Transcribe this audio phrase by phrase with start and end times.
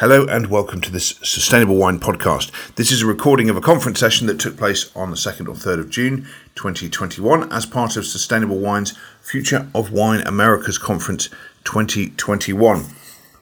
[0.00, 2.50] Hello and welcome to this Sustainable Wine podcast.
[2.76, 5.52] This is a recording of a conference session that took place on the 2nd or
[5.52, 11.28] 3rd of June 2021 as part of Sustainable Wine's Future of Wine Americas Conference
[11.64, 12.86] 2021.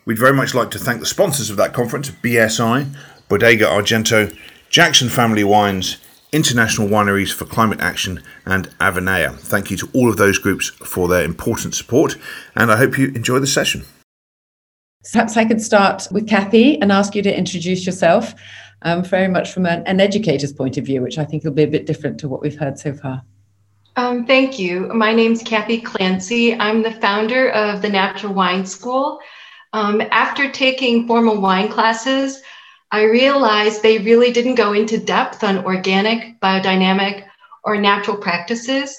[0.05, 2.93] We'd very much like to thank the sponsors of that conference BSI,
[3.29, 4.37] Bodega Argento,
[4.69, 5.99] Jackson Family Wines,
[6.33, 9.39] International Wineries for Climate Action, and Avenea.
[9.39, 12.17] Thank you to all of those groups for their important support,
[12.57, 13.85] and I hope you enjoy the session.
[15.13, 18.35] Perhaps I could start with Kathy and ask you to introduce yourself,
[18.83, 21.63] um, very much from an, an, educator's point of view, which I think will be
[21.63, 23.23] a bit different to what we've heard so far.
[23.97, 24.93] Um, thank you.
[24.95, 26.55] My name's Kathy Clancy.
[26.55, 29.19] I'm the founder of the Natural Wine School.
[29.73, 32.43] Um, after taking formal wine classes,
[32.91, 37.25] I realized they really didn't go into depth on organic, biodynamic,
[37.65, 38.97] or natural practices.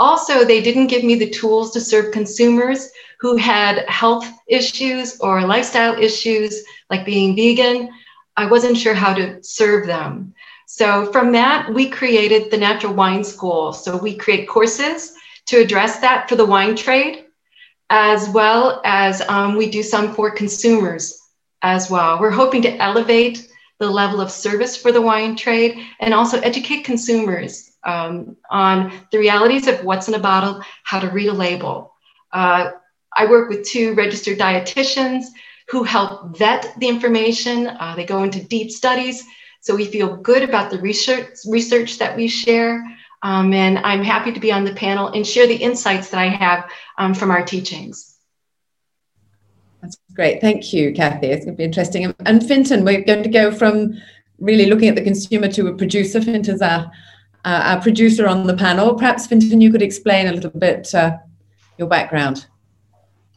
[0.00, 2.90] Also, they didn't give me the tools to serve consumers
[3.24, 7.88] who had health issues or lifestyle issues, like being vegan.
[8.36, 10.34] I wasn't sure how to serve them.
[10.66, 13.72] So, from that, we created the Natural Wine School.
[13.72, 15.14] So, we create courses
[15.46, 17.24] to address that for the wine trade,
[17.88, 21.18] as well as um, we do some for consumers
[21.62, 22.20] as well.
[22.20, 23.48] We're hoping to elevate
[23.78, 29.18] the level of service for the wine trade and also educate consumers um, on the
[29.18, 31.94] realities of what's in a bottle, how to read a label.
[32.30, 32.72] Uh,
[33.16, 35.26] I work with two registered dietitians
[35.68, 37.68] who help vet the information.
[37.68, 39.24] Uh, they go into deep studies.
[39.60, 42.84] So we feel good about the research, research that we share.
[43.22, 46.26] Um, and I'm happy to be on the panel and share the insights that I
[46.26, 48.16] have um, from our teachings.
[49.80, 50.40] That's great.
[50.42, 51.28] Thank you, Kathy.
[51.28, 52.14] It's going to be interesting.
[52.26, 53.94] And Fintan, we're going to go from
[54.38, 56.20] really looking at the consumer to a producer.
[56.20, 56.90] Fintan's our,
[57.44, 58.94] uh, our producer on the panel.
[58.94, 61.16] Perhaps, Fintan, you could explain a little bit uh,
[61.78, 62.46] your background.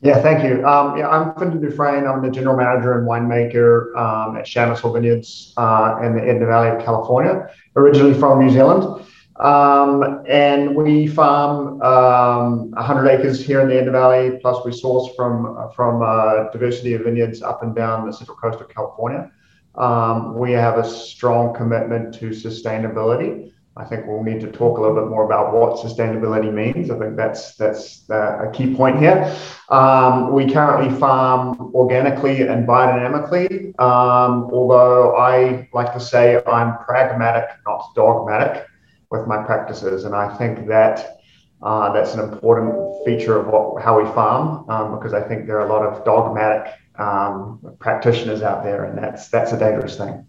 [0.01, 0.63] Yeah, thank you.
[0.65, 2.05] Um, yeah, I'm Fintan du Fresne.
[2.05, 6.69] I'm the general manager and winemaker um, at Hill Vineyards uh, in the Edna Valley
[6.69, 9.03] of California, originally from New Zealand.
[9.39, 15.15] Um, and we farm um, 100 acres here in the Edna Valley, plus we source
[15.15, 19.31] from, from a diversity of vineyards up and down the central coast of California.
[19.73, 23.51] Um, we have a strong commitment to sustainability.
[23.79, 26.89] I think we'll need to talk a little bit more about what sustainability means.
[26.89, 29.35] I think that's that's a key point here.
[29.69, 37.49] Um, we currently farm organically and biodynamically, um, although I like to say I'm pragmatic,
[37.65, 38.65] not dogmatic,
[39.11, 41.19] with my practices, and I think that
[41.61, 45.59] uh, that's an important feature of what, how we farm um, because I think there
[45.59, 50.25] are a lot of dogmatic um, practitioners out there, and that's that's a dangerous thing.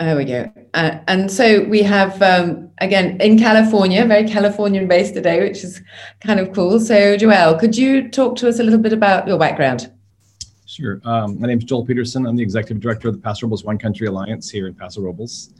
[0.00, 0.50] There we go.
[0.72, 5.82] Uh, and so we have, um, again, in California, very Californian based today, which is
[6.20, 6.80] kind of cool.
[6.80, 9.92] So, Joel, could you talk to us a little bit about your background?
[10.64, 11.02] Sure.
[11.04, 12.26] Um, my name is Joel Peterson.
[12.26, 15.52] I'm the executive director of the Paso Robles Wine Country Alliance here in Paso Robles.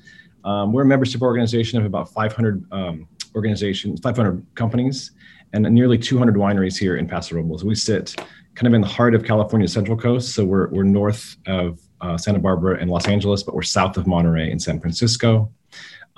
[0.42, 5.10] Um, we're a membership organization of about 500 um, organizations, 500 companies,
[5.52, 7.62] and nearly 200 wineries here in Paso Robles.
[7.62, 8.16] We sit
[8.60, 10.34] kind of in the heart of California's Central Coast.
[10.34, 14.06] So we're, we're north of uh, Santa Barbara and Los Angeles, but we're south of
[14.06, 15.50] Monterey and San Francisco.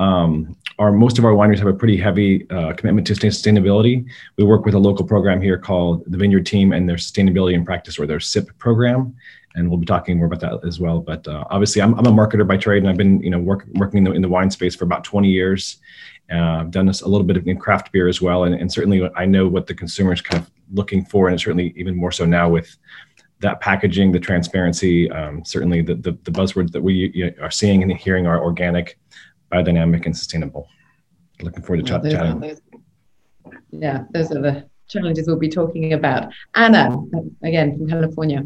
[0.01, 4.05] Um, our most of our wineries have a pretty heavy uh, commitment to sustainability.
[4.39, 7.65] We work with a local program here called the Vineyard Team and their Sustainability in
[7.65, 9.15] Practice, or their SIP program,
[9.55, 10.99] and we'll be talking more about that as well.
[10.99, 13.67] But uh, obviously, I'm, I'm, a marketer by trade, and I've been you know work,
[13.75, 15.77] working in the, in the wine space for about 20 years.
[16.33, 19.09] Uh, I've done this a little bit in craft beer as well, and, and certainly
[19.15, 22.49] I know what the consumers kind of looking for, and certainly even more so now
[22.49, 22.77] with
[23.41, 27.83] that packaging, the transparency, um, certainly the, the, the buzzwords that we you are seeing
[27.83, 28.99] and hearing are organic,
[29.53, 30.69] biodynamic, and sustainable.
[31.41, 32.41] Looking forward to ch- chatting.
[32.41, 32.61] Those,
[33.71, 36.33] yeah, those are the challenges we'll be talking about.
[36.55, 36.97] Anna,
[37.43, 38.45] again from California.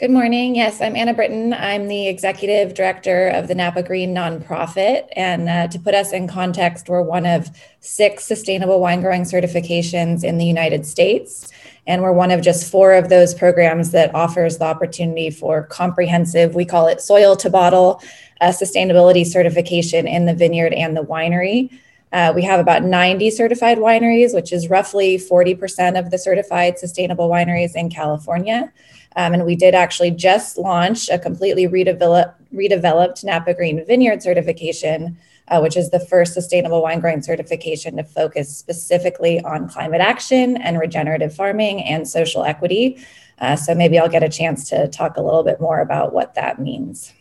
[0.00, 0.56] Good morning.
[0.56, 1.56] Yes, I'm Anna Brittain.
[1.56, 5.06] I'm the executive director of the Napa Green nonprofit.
[5.14, 7.48] And uh, to put us in context, we're one of
[7.78, 11.52] six sustainable wine growing certifications in the United States.
[11.86, 16.56] And we're one of just four of those programs that offers the opportunity for comprehensive,
[16.56, 18.02] we call it soil to bottle,
[18.40, 21.70] uh, sustainability certification in the vineyard and the winery.
[22.12, 27.28] Uh, we have about 90 certified wineries, which is roughly 40% of the certified sustainable
[27.28, 28.72] wineries in California.
[29.16, 35.16] Um, and we did actually just launch a completely redevelop, redeveloped Napa Green Vineyard certification,
[35.48, 40.56] uh, which is the first sustainable wine growing certification to focus specifically on climate action
[40.56, 42.98] and regenerative farming and social equity.
[43.38, 46.34] Uh, so maybe I'll get a chance to talk a little bit more about what
[46.34, 47.12] that means.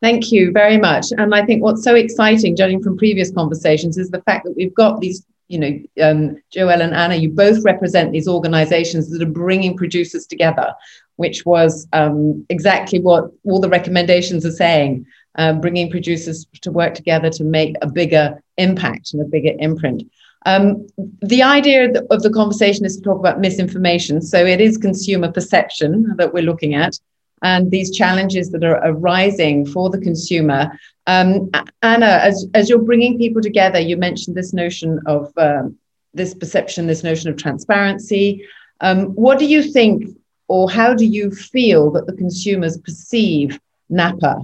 [0.00, 1.06] Thank you very much.
[1.16, 4.74] And I think what's so exciting, judging from previous conversations, is the fact that we've
[4.74, 9.30] got these, you know, um, Joel and Anna, you both represent these organizations that are
[9.30, 10.72] bringing producers together,
[11.16, 15.06] which was um, exactly what all the recommendations are saying,
[15.36, 20.02] um, bringing producers to work together to make a bigger impact and a bigger imprint.
[20.46, 20.86] Um,
[21.22, 24.20] the idea of the conversation is to talk about misinformation.
[24.20, 26.98] So it is consumer perception that we're looking at
[27.42, 30.78] and these challenges that are arising for the consumer.
[31.06, 31.50] Um,
[31.82, 35.78] Anna, as, as you're bringing people together, you mentioned this notion of um,
[36.14, 38.46] this perception, this notion of transparency.
[38.80, 40.16] Um, what do you think,
[40.48, 44.42] or how do you feel that the consumers perceive Napa?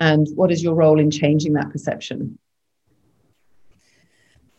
[0.00, 2.38] And what is your role in changing that perception?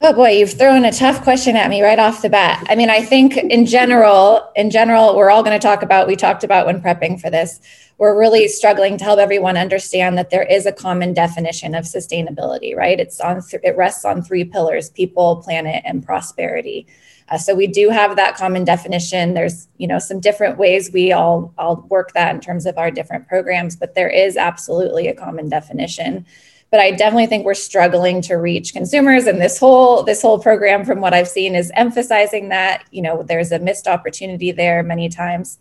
[0.07, 2.63] Oh boy, you've thrown a tough question at me right off the bat.
[2.69, 6.15] I mean, I think in general, in general, we're all going to talk about, we
[6.15, 7.59] talked about when prepping for this,
[7.97, 12.75] we're really struggling to help everyone understand that there is a common definition of sustainability,
[12.75, 12.99] right?
[12.99, 16.85] It's on, th- it rests on three pillars, people, planet, and prosperity.
[17.29, 19.33] Uh, so we do have that common definition.
[19.33, 22.91] There's, you know, some different ways we all, all work that in terms of our
[22.91, 26.27] different programs, but there is absolutely a common definition
[26.71, 29.27] but I definitely think we're struggling to reach consumers.
[29.27, 33.23] And this whole this whole program, from what I've seen, is emphasizing that you know
[33.23, 35.57] there's a missed opportunity there many times.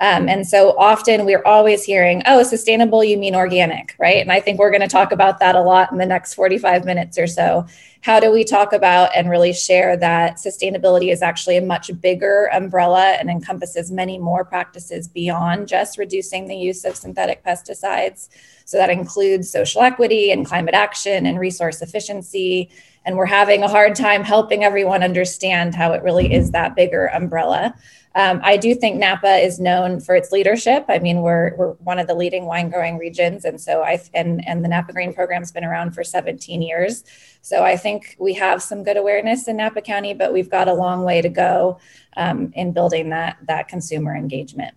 [0.00, 4.18] Um, and so often we're always hearing, oh, sustainable, you mean organic, right?
[4.18, 6.84] And I think we're going to talk about that a lot in the next 45
[6.84, 7.66] minutes or so.
[8.02, 12.48] How do we talk about and really share that sustainability is actually a much bigger
[12.52, 18.28] umbrella and encompasses many more practices beyond just reducing the use of synthetic pesticides?
[18.64, 22.70] So that includes social equity and climate action and resource efficiency.
[23.04, 27.06] And we're having a hard time helping everyone understand how it really is that bigger
[27.06, 27.74] umbrella.
[28.16, 30.86] Um, I do think Napa is known for its leadership.
[30.88, 34.42] I mean, we're, we're one of the leading wine growing regions, and so I and
[34.48, 37.04] and the Napa Green program's been around for 17 years.
[37.42, 40.72] So I think we have some good awareness in Napa County, but we've got a
[40.72, 41.78] long way to go
[42.16, 44.74] um, in building that that consumer engagement.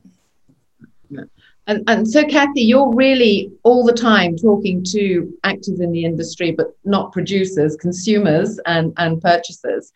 [1.70, 6.52] And, and so, Kathy, you're really all the time talking to actors in the industry,
[6.52, 9.94] but not producers, consumers, and, and purchasers.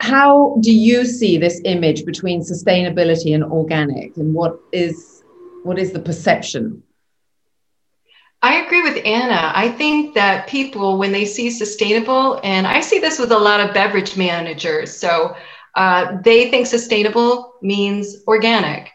[0.00, 5.22] How do you see this image between sustainability and organic, and what is
[5.62, 6.82] what is the perception?
[8.42, 9.50] I agree with Anna.
[9.54, 13.60] I think that people, when they see sustainable, and I see this with a lot
[13.60, 15.34] of beverage managers, so
[15.74, 18.92] uh, they think sustainable means organic.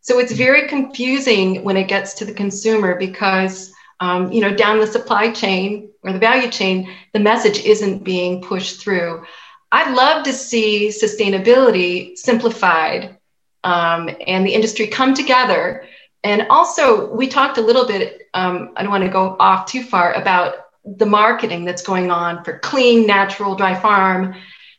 [0.00, 4.80] So it's very confusing when it gets to the consumer because, um, you know, down
[4.80, 9.24] the supply chain or the value chain, the message isn't being pushed through.
[9.72, 13.16] I'd love to see sustainability simplified
[13.64, 15.86] um, and the industry come together.
[16.22, 19.82] And also, we talked a little bit, um, I don't want to go off too
[19.82, 24.34] far, about the marketing that's going on for clean, natural, dry farm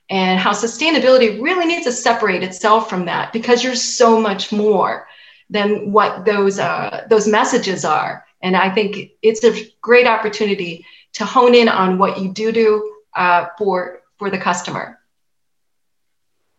[0.10, 5.08] and how sustainability really needs to separate itself from that because you're so much more
[5.50, 8.26] than what those uh, those messages are.
[8.42, 12.96] And I think it's a great opportunity to hone in on what you do do
[13.16, 15.00] uh, for for the customer.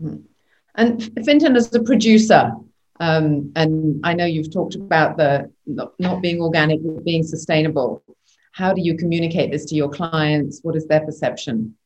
[0.01, 0.17] Hmm.
[0.75, 2.53] And Fintan, as a producer,
[3.01, 8.03] um, and I know you've talked about the not, not being organic, but being sustainable.
[8.53, 10.61] How do you communicate this to your clients?
[10.63, 11.77] What is their perception?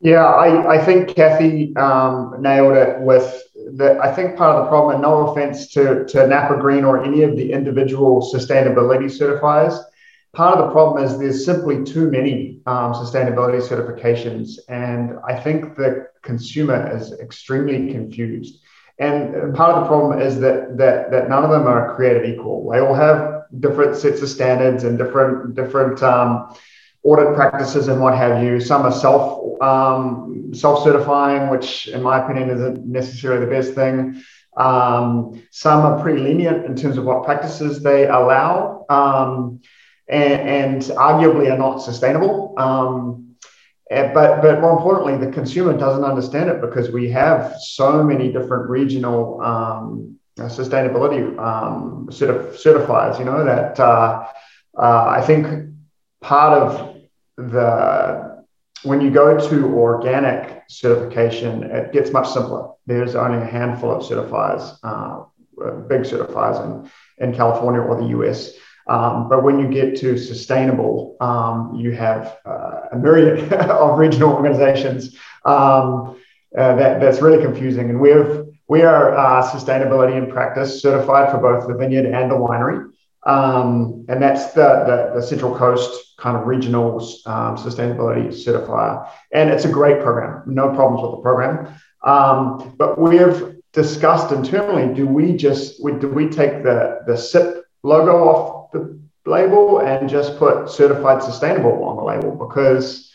[0.00, 3.42] Yeah, I, I think Kathy um, nailed it with
[3.74, 3.98] that.
[4.00, 7.22] I think part of the problem, and no offense to, to Napa Green or any
[7.22, 9.76] of the individual sustainability certifiers,
[10.38, 14.60] part of the problem is there's simply too many um, sustainability certifications.
[14.68, 18.60] And I think the consumer is extremely confused.
[19.00, 22.70] And part of the problem is that, that, that none of them are created equal.
[22.70, 26.54] They all have different sets of standards and different, different um,
[27.02, 28.60] audit practices and what have you.
[28.60, 34.22] Some are self um, self certifying, which in my opinion isn't necessarily the best thing.
[34.56, 39.60] Um, some are pretty lenient in terms of what practices they allow, um,
[40.08, 42.54] and, and, arguably are not sustainable.
[42.56, 43.36] Um,
[43.90, 48.32] eh, but but more importantly, the consumer doesn't understand it because we have so many
[48.32, 53.18] different regional um, sustainability um, certif- certifiers.
[53.18, 54.26] You know that uh,
[54.76, 55.74] uh, I think
[56.20, 56.96] part of
[57.36, 58.28] the
[58.84, 62.68] when you go to organic certification, it gets much simpler.
[62.86, 65.24] There's only a handful of certifiers, uh,
[65.88, 66.90] big certifiers in,
[67.26, 68.52] in California or the US.
[68.88, 74.32] Um, but when you get to sustainable, um, you have uh, a myriad of regional
[74.32, 75.16] organizations.
[75.44, 76.16] Um,
[76.56, 77.90] uh, that, that's really confusing.
[77.90, 82.30] And we have we are uh, sustainability in practice certified for both the vineyard and
[82.30, 82.90] the winery.
[83.24, 89.08] Um, and that's the, the, the, Central Coast kind of regional um, sustainability certifier.
[89.32, 91.74] And it's a great program, no problems with the program.
[92.04, 98.28] Um, but we've discussed internally do we just do we take the, the SIP logo
[98.28, 98.57] off
[99.28, 102.34] label and just put certified sustainable on the label?
[102.34, 103.12] Because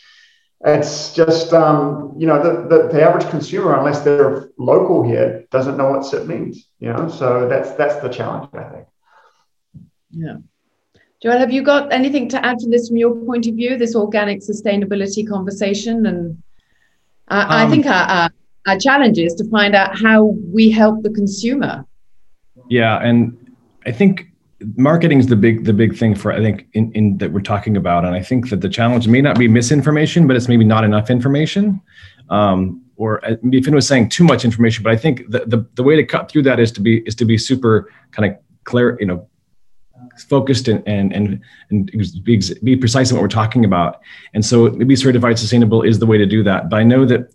[0.64, 5.76] it's just um, you know the, the, the average consumer unless they're local here doesn't
[5.76, 8.86] know what SIP means you know so that's that's the challenge i think
[10.16, 10.36] yeah.
[11.22, 13.96] Joel, have you got anything to add to this from your point of view, this
[13.96, 16.06] organic sustainability conversation?
[16.06, 16.42] And
[17.28, 18.30] uh, um, I think our, our,
[18.66, 21.86] our challenge is to find out how we help the consumer.
[22.68, 23.56] Yeah, and
[23.86, 24.26] I think
[24.76, 27.76] marketing is the big the big thing for I think in, in that we're talking
[27.76, 30.84] about, and I think that the challenge may not be misinformation, but it's maybe not
[30.84, 31.80] enough information.
[32.30, 35.66] Um, or uh, if it was saying too much information, but I think the, the,
[35.74, 38.38] the way to cut through that is to be is to be super kind of
[38.64, 39.28] clear, you know,
[40.28, 41.90] focused and and and, and
[42.22, 44.00] be, be precise in what we're talking about.
[44.32, 46.70] And so maybe certified sustainable is the way to do that.
[46.70, 47.32] But I know that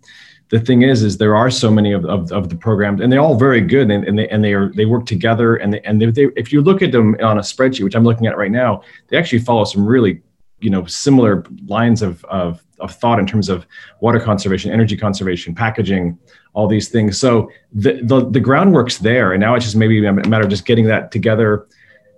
[0.50, 3.20] the thing is is there are so many of, of, of the programs and they're
[3.20, 6.01] all very good and, and they and they are they work together and they, and
[6.01, 8.51] they, they, if you look at them on a spreadsheet which i'm looking at right
[8.51, 10.22] now they actually follow some really
[10.60, 13.65] you know similar lines of, of, of thought in terms of
[14.01, 16.18] water conservation energy conservation packaging
[16.53, 17.20] all these things.
[17.20, 20.65] So the, the the groundwork's there and now it's just maybe a matter of just
[20.65, 21.68] getting that together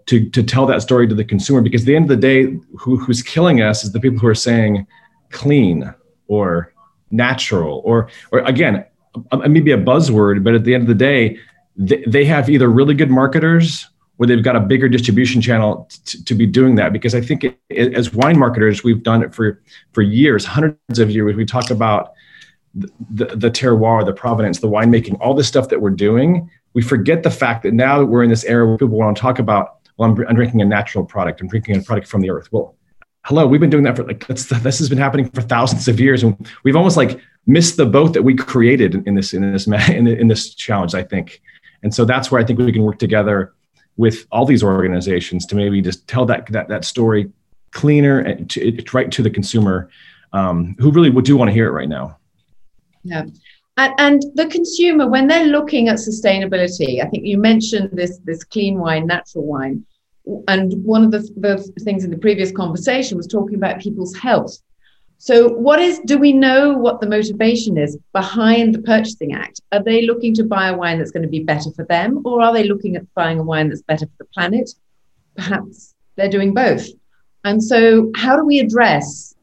[0.07, 2.57] to, to tell that story to the consumer because at the end of the day
[2.77, 4.87] who, who's killing us is the people who are saying
[5.29, 5.93] clean
[6.27, 6.70] or
[7.11, 8.85] natural or or again
[9.47, 11.37] maybe a buzzword but at the end of the day
[11.75, 13.87] they, they have either really good marketers
[14.17, 17.43] or they've got a bigger distribution channel to, to be doing that because i think
[17.43, 19.61] it, it, as wine marketers we've done it for
[19.93, 22.13] for years hundreds of years we talk about
[22.73, 26.81] the, the, the terroir the provenance the winemaking all this stuff that we're doing we
[26.81, 29.39] forget the fact that now that we're in this era where people want to talk
[29.39, 31.41] about well, I'm, I'm drinking a natural product.
[31.41, 32.51] I'm drinking a product from the earth.
[32.51, 32.75] Well,
[33.23, 36.23] hello, we've been doing that for like this has been happening for thousands of years,
[36.23, 40.27] and we've almost like missed the boat that we created in this in this in,
[40.27, 40.95] this challenge.
[40.95, 41.41] I think,
[41.83, 43.53] and so that's where I think we can work together
[43.97, 47.31] with all these organizations to maybe just tell that that that story
[47.71, 49.89] cleaner and to, right to the consumer
[50.33, 52.17] um, who really would do want to hear it right now.
[53.03, 53.25] Yeah.
[53.77, 58.43] And, and the consumer, when they're looking at sustainability, I think you mentioned this, this
[58.43, 59.85] clean wine, natural wine.
[60.47, 64.57] And one of the, the things in the previous conversation was talking about people's health.
[65.17, 69.61] So, what is, do we know what the motivation is behind the Purchasing Act?
[69.71, 72.41] Are they looking to buy a wine that's going to be better for them, or
[72.41, 74.71] are they looking at buying a wine that's better for the planet?
[75.35, 76.87] Perhaps they're doing both.
[77.43, 79.35] And so, how do we address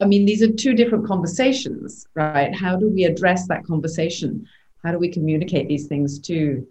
[0.00, 2.54] I mean, these are two different conversations, right?
[2.54, 4.46] How do we address that conversation?
[4.84, 6.66] How do we communicate these things to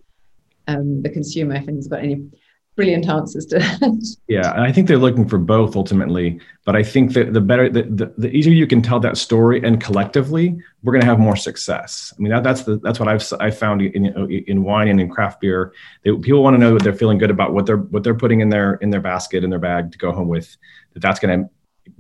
[0.68, 1.56] um, the consumer?
[1.56, 2.30] If anyone's got any
[2.76, 4.18] brilliant answers to that.
[4.28, 6.40] Yeah, and I think they're looking for both ultimately.
[6.66, 9.64] But I think that the better, the, the, the easier you can tell that story,
[9.64, 12.14] and collectively, we're going to have more success.
[12.18, 14.06] I mean, that, that's the that's what I've I found in
[14.48, 15.74] in wine and in craft beer.
[16.04, 18.42] They, people want to know that they're feeling good about what they're what they're putting
[18.42, 20.56] in their in their basket in their bag to go home with.
[20.94, 21.50] That that's going to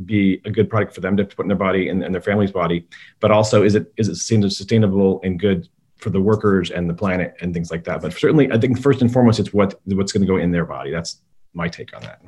[0.03, 2.51] be a good product for them to put in their body and, and their family's
[2.51, 2.88] body,
[3.20, 6.94] but also is it is it seems sustainable and good for the workers and the
[6.94, 8.02] planet and things like that.
[8.02, 10.66] But certainly, I think first and foremost, it's what what's going to go in their
[10.66, 10.92] body.
[10.92, 11.22] That's
[11.54, 12.22] my take on that.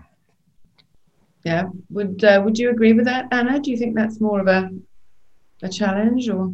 [1.44, 3.60] Yeah, would uh, would you agree with that, Anna?
[3.60, 4.70] Do you think that's more of a
[5.62, 6.52] a challenge or?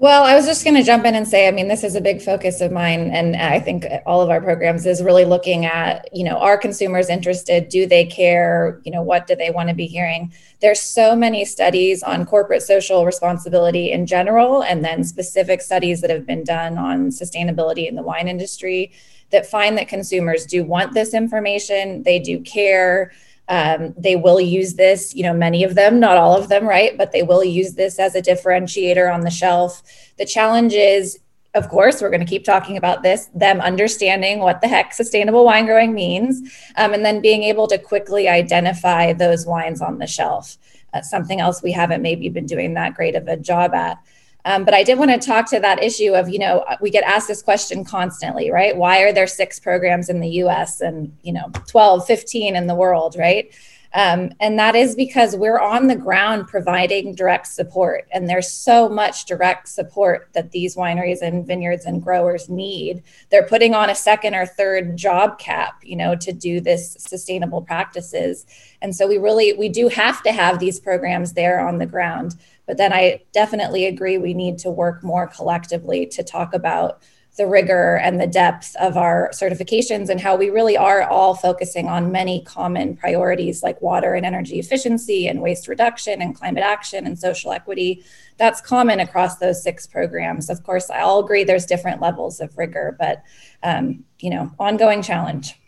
[0.00, 2.00] Well, I was just going to jump in and say, I mean, this is a
[2.00, 6.08] big focus of mine, and I think all of our programs is really looking at,
[6.14, 7.68] you know, are consumers interested?
[7.68, 8.80] Do they care?
[8.84, 10.32] You know, what do they want to be hearing?
[10.60, 16.10] There's so many studies on corporate social responsibility in general, and then specific studies that
[16.10, 18.92] have been done on sustainability in the wine industry
[19.30, 23.10] that find that consumers do want this information, they do care
[23.48, 26.96] um, they will use this, you know, many of them, not all of them, right?
[26.96, 29.82] But they will use this as a differentiator on the shelf.
[30.18, 31.18] The challenge is,
[31.54, 35.44] of course, we're going to keep talking about this, them understanding what the heck sustainable
[35.44, 40.06] wine growing means, um, and then being able to quickly identify those wines on the
[40.06, 40.58] shelf.
[40.92, 43.98] That's something else we haven't maybe been doing that great of a job at.
[44.44, 47.04] Um, but I did want to talk to that issue of, you know, we get
[47.04, 48.76] asked this question constantly, right?
[48.76, 52.74] Why are there six programs in the US and, you know, 12, 15 in the
[52.74, 53.52] world, right?
[53.94, 58.06] Um, and that is because we're on the ground providing direct support.
[58.12, 63.02] And there's so much direct support that these wineries and vineyards and growers need.
[63.30, 67.62] They're putting on a second or third job cap, you know, to do this sustainable
[67.62, 68.44] practices.
[68.82, 72.34] And so we really, we do have to have these programs there on the ground.
[72.66, 77.00] But then I definitely agree we need to work more collectively to talk about
[77.38, 81.88] the rigor and the depth of our certifications and how we really are all focusing
[81.88, 87.06] on many common priorities like water and energy efficiency and waste reduction and climate action
[87.06, 88.04] and social equity.
[88.36, 90.50] That's common across those six programs.
[90.50, 93.22] Of course, I all agree there's different levels of rigor, but
[93.62, 95.58] um, you know, ongoing challenge.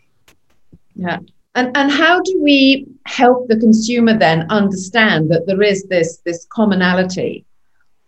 [0.93, 1.19] Yeah.
[1.55, 6.45] And, and how do we help the consumer then understand that there is this, this
[6.49, 7.45] commonality?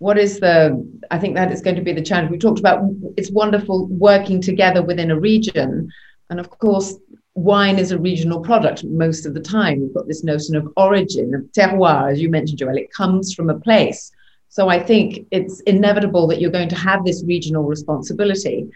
[0.03, 2.29] What is the, I think that is going to be the challenge.
[2.29, 2.83] We talked about
[3.15, 5.89] it's wonderful working together within a region.
[6.29, 6.95] And of course,
[7.35, 9.79] wine is a regional product most of the time.
[9.79, 12.75] We've got this notion of origin, of terroir, as you mentioned, Joel.
[12.75, 14.11] It comes from a place.
[14.49, 18.69] So I think it's inevitable that you're going to have this regional responsibility.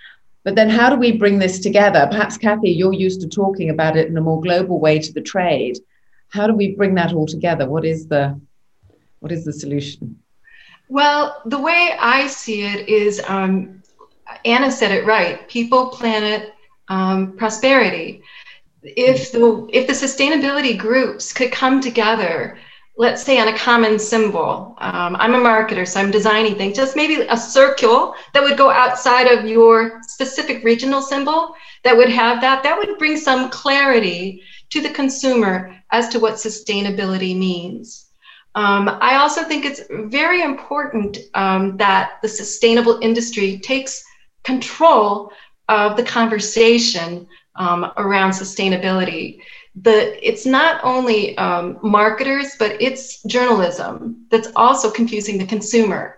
[0.46, 2.07] But then how do we bring this together?
[2.10, 5.27] Perhaps, Kathy, you're used to talking about it in a more global way to the
[5.34, 5.77] trade.
[6.29, 7.67] How do we bring that all together?
[7.67, 8.39] What is the
[9.19, 10.24] what is the solution?
[10.89, 13.82] Well, the way I see it is um,
[14.46, 16.53] Anna said it right people, planet,
[16.88, 18.22] um, prosperity.
[18.84, 22.58] If the, if the sustainability groups could come together
[22.98, 24.75] let's say on a common symbol.
[24.79, 28.72] Um, I'm a marketer, so I'm designing things, just maybe a circle that would go
[28.72, 31.53] outside of your specific regional symbol
[31.84, 32.63] that would have that.
[32.63, 34.41] That would bring some clarity
[34.72, 38.07] to the consumer as to what sustainability means.
[38.56, 44.04] Um, I also think it's very important um, that the sustainable industry takes
[44.44, 45.32] control
[45.70, 49.42] of the conversation um, around sustainability.
[49.75, 56.18] The it's not only um, marketers but it's journalism that's also confusing the consumer.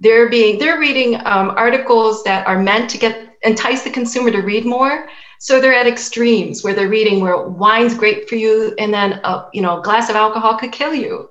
[0.00, 4.40] They're being they're reading um, articles that are meant to get entice the consumer to
[4.40, 5.08] read more.
[5.38, 9.48] So they're at extremes where they're reading where wine's great for you and then a,
[9.52, 11.28] you know glass of alcohol could kill you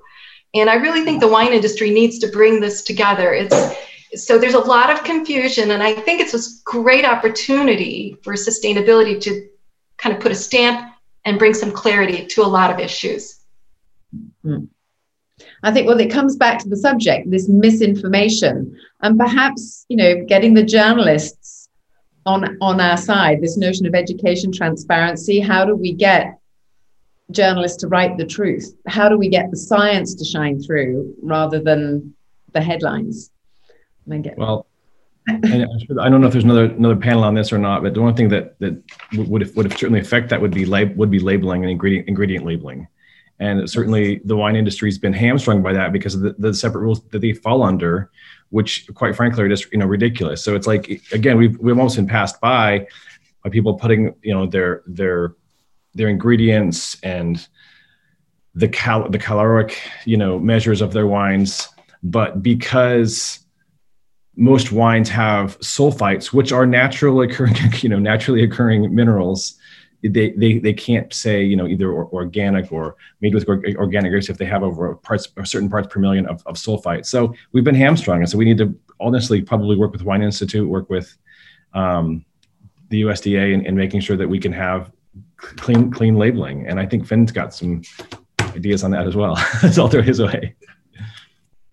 [0.54, 3.56] and i really think the wine industry needs to bring this together it's
[4.14, 9.20] so there's a lot of confusion and i think it's a great opportunity for sustainability
[9.20, 9.48] to
[9.98, 10.92] kind of put a stamp
[11.24, 13.40] and bring some clarity to a lot of issues.
[14.44, 14.68] Mm.
[15.62, 20.24] I think well, it comes back to the subject, this misinformation, and perhaps you know,
[20.24, 21.68] getting the journalists
[22.26, 23.40] on on our side.
[23.40, 25.40] This notion of education, transparency.
[25.40, 26.38] How do we get
[27.30, 28.74] journalists to write the truth?
[28.86, 32.14] How do we get the science to shine through rather than
[32.52, 33.30] the headlines?
[34.06, 34.66] Well,
[35.28, 35.66] and
[36.00, 38.14] I don't know if there's another another panel on this or not, but the one
[38.14, 38.82] thing that that
[39.16, 42.88] would would certainly affect that would be lab, would be labeling and ingredient ingredient labeling,
[43.38, 46.80] and certainly the wine industry has been hamstrung by that because of the, the separate
[46.80, 48.10] rules that they fall under,
[48.50, 50.42] which quite frankly are just you know ridiculous.
[50.42, 52.88] So it's like again we've we've almost been passed by
[53.44, 55.36] by people putting you know their their
[55.94, 57.46] their ingredients and
[58.54, 61.68] the cal the caloric you know measures of their wines,
[62.02, 63.42] but because
[64.36, 69.54] most wines have sulfites, which are naturally occurring, you know, naturally occurring minerals.
[70.04, 74.36] They, they, they can't say, you know, either organic or made with organic grapes if
[74.36, 77.06] they have over parts, or certain parts per million of, of sulfite.
[77.06, 78.18] So we've been hamstrung.
[78.18, 81.16] And so we need to honestly probably work with Wine Institute, work with
[81.72, 82.24] um,
[82.88, 84.90] the USDA and, and making sure that we can have
[85.42, 86.66] clean, clean labeling.
[86.66, 87.82] And I think Finn's got some
[88.40, 89.34] ideas on that as well.
[89.62, 90.54] That's all through his way.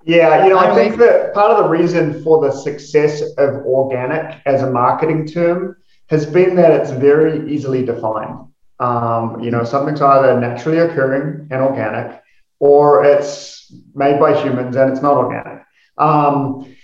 [0.06, 4.38] Yeah, you know, I think that part of the reason for the success of organic
[4.44, 8.48] as a marketing term has been that it's very easily defined.
[8.80, 12.22] Um, you know, something's either naturally occurring and organic,
[12.58, 15.62] or it's made by humans and it's not organic.
[15.96, 16.76] Um,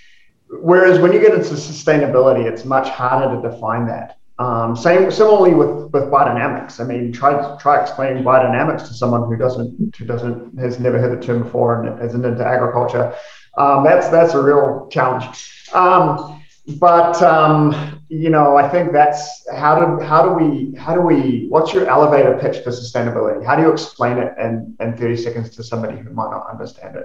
[0.49, 4.17] whereas when you get into sustainability, it's much harder to define that.
[4.41, 6.81] Um, same similarly with with biodynamics.
[6.81, 11.21] I mean, try try explaining biodynamics to someone who doesn't who doesn't has never heard
[11.21, 13.15] the term before and isn't into agriculture.
[13.59, 15.69] Um, that's that's a real challenge.
[15.75, 16.43] Um,
[16.79, 21.47] but um, you know, I think that's how do how do we how do we
[21.51, 23.45] what's your elevator pitch for sustainability?
[23.45, 26.97] How do you explain it in, in 30 seconds to somebody who might not understand
[26.97, 27.05] it?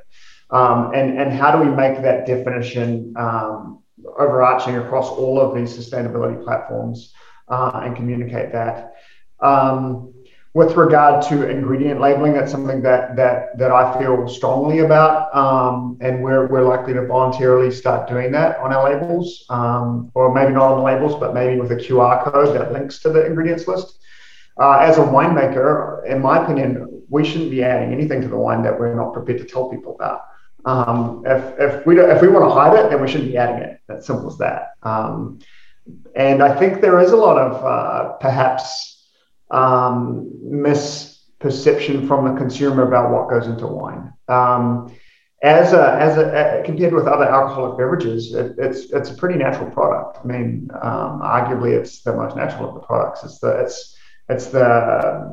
[0.52, 3.84] Um, and and how do we make that definition um,
[4.17, 7.13] overarching across all of these sustainability platforms?
[7.48, 8.96] Uh, and communicate that.
[9.40, 10.14] Um,
[10.56, 15.98] with regard to ingredient labeling, that's something that that that I feel strongly about, um,
[16.00, 20.54] and we're we're likely to voluntarily start doing that on our labels, um, or maybe
[20.54, 23.68] not on the labels, but maybe with a QR code that links to the ingredients
[23.68, 24.00] list.
[24.58, 28.64] Uh, as a winemaker, in my opinion, we shouldn't be adding anything to the wine
[28.64, 30.22] that we're not prepared to tell people about.
[30.64, 33.62] Um, if, if we if we want to hide it, then we shouldn't be adding
[33.62, 33.82] it.
[33.88, 34.70] That's simple as that.
[36.15, 39.10] And I think there is a lot of uh, perhaps
[39.52, 44.13] um, misperception from the consumer about what goes into wine.
[44.28, 44.95] Um,
[45.43, 49.69] as a, as a, compared with other alcoholic beverages, it, it's it's a pretty natural
[49.69, 50.19] product.
[50.24, 53.24] I mean, um, arguably, it's the most natural of the products.
[53.24, 53.95] It's the it's
[54.28, 55.32] it's the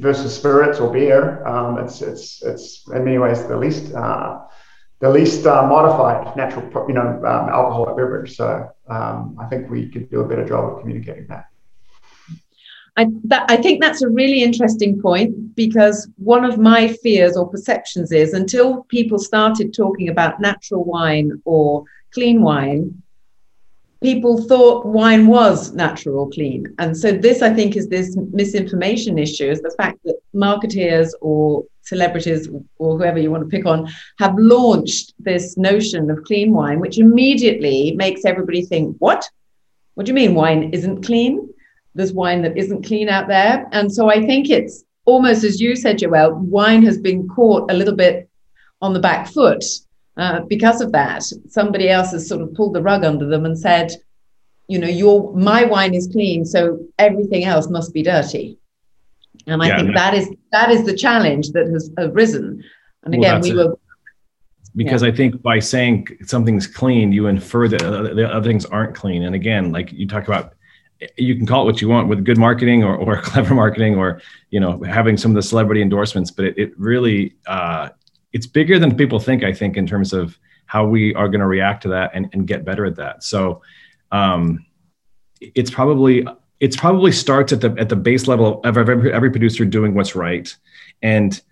[0.00, 1.46] versus spirits or beer.
[1.46, 4.40] Um, it's it's it's in many ways the least uh,
[5.00, 8.36] the least uh, modified natural you know um, alcoholic beverage.
[8.36, 11.46] So um, I think we could do a better job of communicating that.
[12.96, 17.48] I, that, I think that's a really interesting point because one of my fears or
[17.48, 23.02] perceptions is until people started talking about natural wine or clean wine,
[24.00, 26.72] people thought wine was natural or clean.
[26.78, 31.64] And so this, I think, is this misinformation issue is the fact that marketeers or
[31.84, 36.80] celebrities or whoever you want to pick on have launched this notion of clean wine,
[36.80, 39.28] which immediately makes everybody think, what?
[39.94, 41.54] What do you mean wine isn't clean?
[41.94, 43.68] there's wine that isn't clean out there.
[43.72, 47.74] And so I think it's almost as you said, Joel, wine has been caught a
[47.74, 48.28] little bit
[48.82, 49.64] on the back foot
[50.16, 51.22] uh, because of that.
[51.48, 53.92] Somebody else has sort of pulled the rug under them and said,
[54.66, 58.58] you know, your my wine is clean, so everything else must be dirty.
[59.46, 62.62] And I yeah, think that is that is the challenge that has arisen.
[63.02, 63.78] And again, well, we were
[64.76, 65.08] because yeah.
[65.08, 69.22] I think by saying something's clean, you infer that the other things aren't clean.
[69.22, 70.54] And again, like you talk about
[71.16, 74.20] you can call it what you want with good marketing or, or clever marketing or
[74.50, 77.88] you know having some of the celebrity endorsements but it, it really uh,
[78.32, 81.46] it's bigger than people think i think in terms of how we are going to
[81.46, 83.60] react to that and, and get better at that so
[84.12, 84.64] um,
[85.40, 86.26] it's probably
[86.60, 90.14] it's probably starts at the at the base level of every, every producer doing what's
[90.14, 90.56] right
[91.02, 91.42] and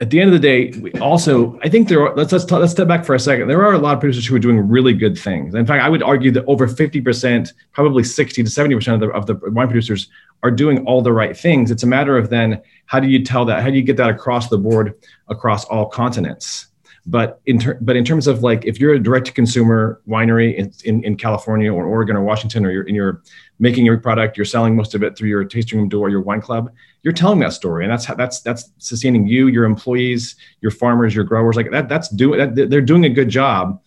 [0.00, 2.72] at the end of the day, we also I think there are let's let's, let's
[2.72, 3.48] step back for a second.
[3.48, 5.54] There are a lot of producers who are doing really good things.
[5.54, 9.26] In fact, I would argue that over 50%, probably 60 to 70% of the of
[9.26, 10.08] the wine producers
[10.42, 11.70] are doing all the right things.
[11.70, 13.62] It's a matter of then how do you tell that?
[13.62, 14.94] How do you get that across the board
[15.28, 16.66] across all continents?
[17.08, 20.56] But in ter- but in terms of like if you're a direct to consumer winery
[20.56, 23.22] in, in, in California or Oregon or Washington or you're in your
[23.58, 26.40] making your product, you're selling most of it through your tasting room door, your wine
[26.40, 26.70] club,
[27.02, 27.84] you're telling that story.
[27.84, 31.88] And that's how, that's, that's sustaining you, your employees, your farmers, your growers, like that,
[31.88, 33.80] that's doing, that, they're doing a good job.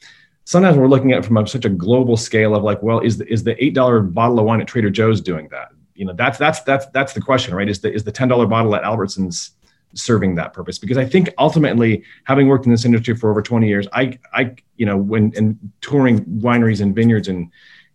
[0.46, 3.32] Sometimes we're looking at from a, such a global scale of like, well, is the,
[3.32, 5.70] is the $8 bottle of wine at Trader Joe's doing that?
[5.94, 7.70] You know, that's, that's, that's, that's the question, right?
[7.70, 9.52] Is the, is the $10 bottle at Albertsons
[9.94, 10.78] serving that purpose?
[10.78, 14.56] Because I think ultimately having worked in this industry for over 20 years, I, I,
[14.78, 17.52] you know, when, and touring wineries and vineyards and,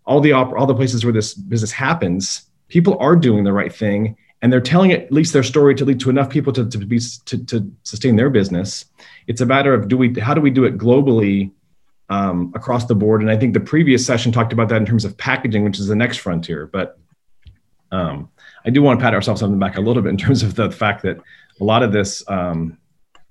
[0.07, 3.73] all the op- all the places where this business happens, people are doing the right
[3.73, 6.79] thing and they're telling at least their story to lead to enough people to, to
[6.79, 8.85] be to, to sustain their business.
[9.27, 11.51] It's a matter of do we how do we do it globally
[12.11, 13.23] um, across the board?
[13.23, 15.87] And I think the previous session talked about that in terms of packaging, which is
[15.87, 16.67] the next frontier.
[16.67, 16.99] But
[17.91, 18.29] um,
[18.67, 20.55] I do want to pat ourselves on the back a little bit in terms of
[20.55, 21.19] the fact that
[21.61, 22.79] a lot of this, um,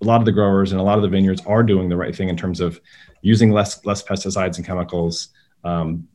[0.01, 2.15] a lot of the growers and a lot of the vineyards are doing the right
[2.15, 2.79] thing in terms of
[3.21, 5.29] using less less pesticides and chemicals,
[5.63, 6.07] um,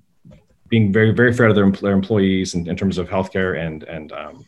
[0.69, 4.13] being very very fair to their, their employees in, in, terms of healthcare and and
[4.13, 4.47] um,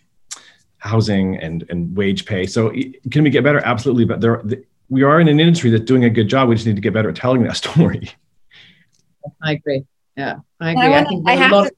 [0.78, 2.46] housing and and wage pay.
[2.46, 2.70] So
[3.10, 3.60] can we get better?
[3.64, 4.42] Absolutely, but there
[4.88, 6.48] we are in an industry that's doing a good job.
[6.48, 8.10] We just need to get better at telling that story.
[9.42, 9.84] I agree.
[10.16, 10.82] Yeah, I agree.
[10.82, 11.72] I, wanna, I, I have to,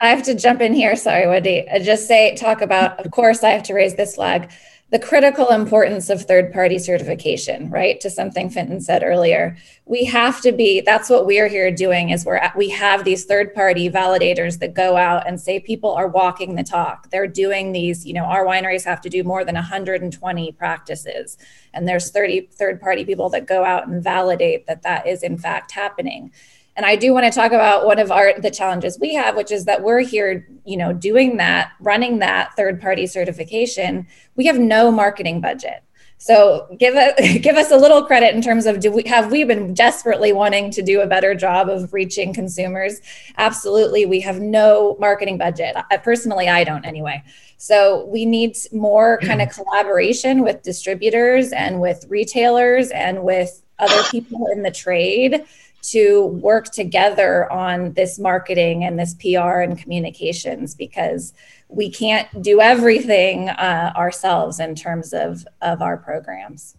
[0.00, 0.96] I have to jump in here.
[0.96, 1.66] Sorry, Wendy.
[1.68, 3.04] I just say talk about.
[3.04, 4.50] Of course, I have to raise this flag
[4.90, 7.98] the critical importance of third party certification, right?
[8.00, 9.56] To something Fintan said earlier.
[9.84, 13.52] We have to be, that's what we're here doing is we're, we have these third
[13.52, 17.10] party validators that go out and say people are walking the talk.
[17.10, 21.36] They're doing these, you know, our wineries have to do more than 120 practices.
[21.74, 25.36] And there's 30 third party people that go out and validate that that is in
[25.36, 26.30] fact happening.
[26.76, 29.50] And I do want to talk about one of our the challenges we have, which
[29.50, 34.06] is that we're here, you know, doing that, running that third party certification.
[34.36, 35.82] We have no marketing budget.
[36.18, 39.44] So give us give us a little credit in terms of do we have we
[39.44, 43.00] been desperately wanting to do a better job of reaching consumers?
[43.38, 45.76] Absolutely, we have no marketing budget.
[45.90, 47.22] I, personally, I don't anyway.
[47.58, 54.02] So we need more kind of collaboration with distributors and with retailers and with other
[54.10, 55.44] people in the trade
[55.90, 61.32] to work together on this marketing and this PR and communications because
[61.68, 66.76] we can't do everything uh, ourselves in terms of, of our programs.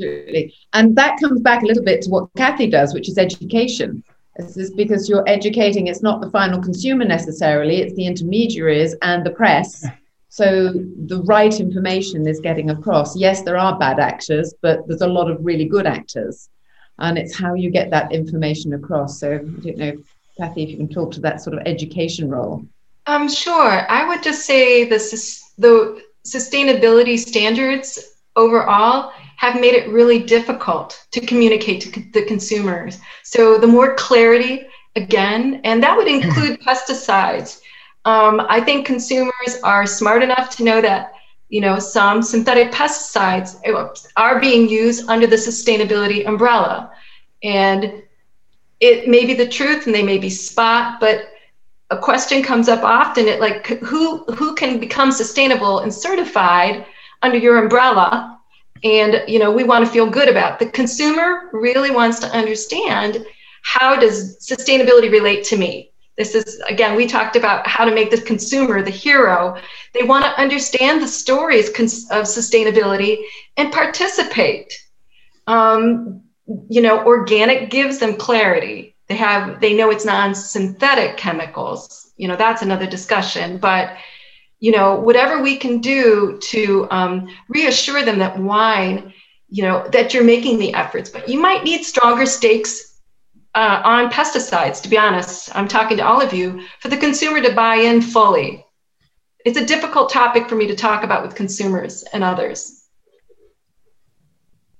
[0.00, 0.54] Absolutely.
[0.72, 4.02] And that comes back a little bit to what Kathy does, which is education.
[4.36, 9.24] This is because you're educating, it's not the final consumer necessarily, it's the intermediaries and
[9.24, 9.84] the press.
[10.28, 13.16] So the right information is getting across.
[13.16, 16.48] Yes, there are bad actors, but there's a lot of really good actors
[17.00, 19.18] and it's how you get that information across.
[19.18, 20.02] So I don't know,
[20.36, 22.64] Kathy, if you can talk to that sort of education role.
[23.06, 23.90] Um, sure.
[23.90, 24.98] I would just say the
[25.58, 27.98] the sustainability standards
[28.36, 32.98] overall have made it really difficult to communicate to the consumers.
[33.24, 37.60] So the more clarity, again, and that would include pesticides.
[38.04, 41.12] Um, I think consumers are smart enough to know that
[41.50, 46.90] you know some synthetic pesticides eh, are being used under the sustainability umbrella,
[47.42, 48.02] and
[48.78, 51.26] it may be the truth and they may be spot, but
[51.90, 56.86] a question comes up often it like who who can become sustainable and certified
[57.22, 58.38] under your umbrella?
[58.82, 63.26] And you know we want to feel good about the consumer really wants to understand
[63.62, 65.89] how does sustainability relate to me
[66.20, 69.56] this is again we talked about how to make the consumer the hero.
[69.94, 73.24] They want to understand the stories of sustainability
[73.56, 74.70] and participate.
[75.46, 76.20] Um,
[76.68, 78.94] you know organic gives them clarity.
[79.08, 82.12] They have they know it's non-synthetic chemicals.
[82.18, 83.96] You know that's another discussion but
[84.58, 89.14] you know whatever we can do to um, reassure them that wine
[89.48, 92.89] you know that you're making the efforts but you might need stronger stakes
[93.54, 97.40] uh, on pesticides to be honest i'm talking to all of you for the consumer
[97.40, 98.64] to buy in fully
[99.44, 102.80] it's a difficult topic for me to talk about with consumers and others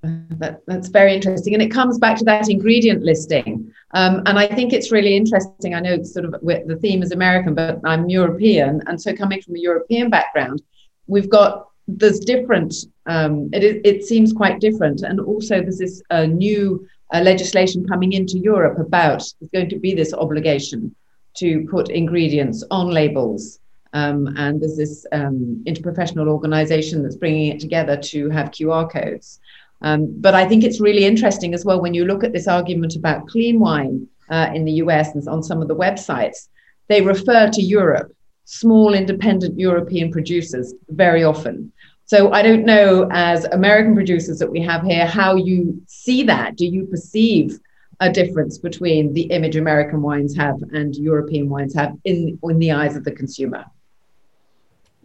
[0.02, 1.54] that, that's very interesting.
[1.54, 3.72] And it comes back to that ingredient listing.
[3.92, 5.74] Um, and I think it's really interesting.
[5.74, 8.83] I know sort of the theme is American, but I'm European.
[8.87, 10.62] And so coming from a European background,
[11.06, 12.74] we've got there's different,
[13.06, 15.02] um, it, it seems quite different.
[15.02, 19.78] And also there's this uh, new uh, legislation coming into Europe about there's going to
[19.78, 20.94] be this obligation
[21.36, 23.60] to put ingredients on labels.
[23.92, 29.40] Um, and there's this um, interprofessional organization that's bringing it together to have QR codes.
[29.82, 32.96] Um, but I think it's really interesting as well when you look at this argument
[32.96, 36.48] about clean wine uh, in the US and on some of the websites,
[36.88, 38.12] they refer to Europe,
[38.44, 41.72] small independent European producers, very often.
[42.10, 46.56] So I don't know, as American producers that we have here, how you see that.
[46.56, 47.60] Do you perceive
[48.00, 52.72] a difference between the image American wines have and European wines have in, in the
[52.72, 53.64] eyes of the consumer?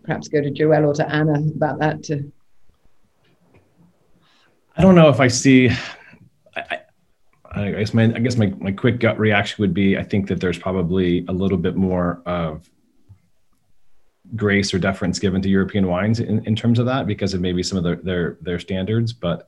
[0.04, 2.32] Perhaps go to Joel or to Anna about that too.
[4.76, 5.70] I don't know if I see.
[6.56, 6.80] I,
[7.52, 10.42] I, guess my I guess my, my quick gut reaction would be I think that
[10.42, 12.68] there's probably a little bit more of
[14.36, 17.64] grace or deference given to European wines in, in terms of that because of maybe
[17.64, 19.14] some of their their, their standards.
[19.14, 19.48] But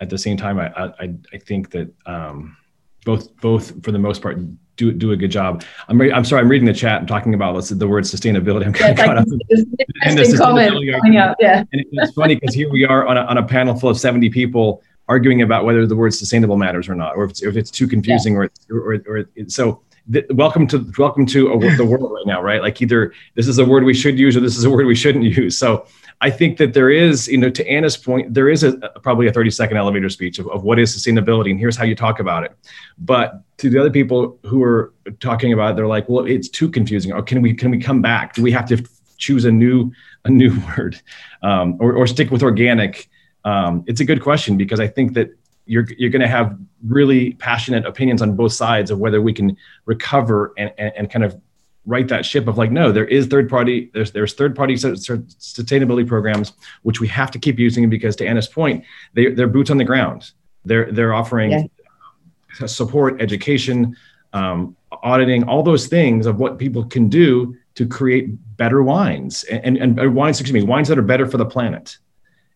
[0.00, 2.56] at the same time, I I, I think that um,
[3.04, 4.38] both both for the most part
[4.76, 5.64] do do a good job.
[5.88, 8.66] I'm re- I'm sorry, I'm reading the chat and talking about the word sustainability.
[8.66, 9.68] I'm kind yes, of
[10.06, 11.36] interesting comment coming out.
[11.40, 13.98] Yeah, and it's funny because here we are on a, on a panel full of
[13.98, 17.56] 70 people arguing about whether the word sustainable matters or not, or if it's, if
[17.56, 18.46] it's too confusing, yeah.
[18.70, 19.82] or, or or so.
[20.08, 22.60] The, welcome to welcome to a, the world right now, right?
[22.60, 24.96] Like either this is a word we should use or this is a word we
[24.96, 25.56] shouldn't use.
[25.56, 25.86] So
[26.20, 29.32] I think that there is, you know, to Anna's point, there is a, probably a
[29.32, 32.44] 30 second elevator speech of, of what is sustainability and here's how you talk about
[32.44, 32.52] it.
[32.98, 36.68] But to the other people who are talking about it, they're like, well, it's too
[36.68, 37.12] confusing.
[37.12, 38.34] Or can we can we come back?
[38.34, 38.84] Do we have to
[39.18, 39.92] choose a new
[40.24, 41.00] a new word
[41.42, 43.08] um, or, or stick with organic?
[43.44, 45.30] Um, it's a good question because I think that
[45.66, 49.56] you're you're going to have really passionate opinions on both sides of whether we can
[49.86, 51.40] recover and, and, and kind of
[51.84, 56.06] right that ship of like no there is third party there's there's third party sustainability
[56.06, 59.78] programs which we have to keep using because to Anna's point they they're boots on
[59.78, 60.30] the ground
[60.64, 62.66] they're they're offering yeah.
[62.66, 63.96] support education
[64.32, 69.76] um, auditing all those things of what people can do to create better wines and,
[69.76, 71.98] and, and wines excuse me wines that are better for the planet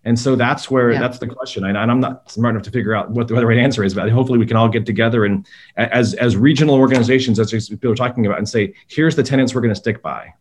[0.07, 1.01] and so that's where yeah.
[1.01, 1.65] that's the question.
[1.65, 3.93] And, I'm not smart enough to figure out what the, what the, right answer is,
[3.93, 7.97] but hopefully we can all get together and as as regional organizations, as people are
[7.97, 10.33] talking about, and say, here's the tenants we're going to stick by.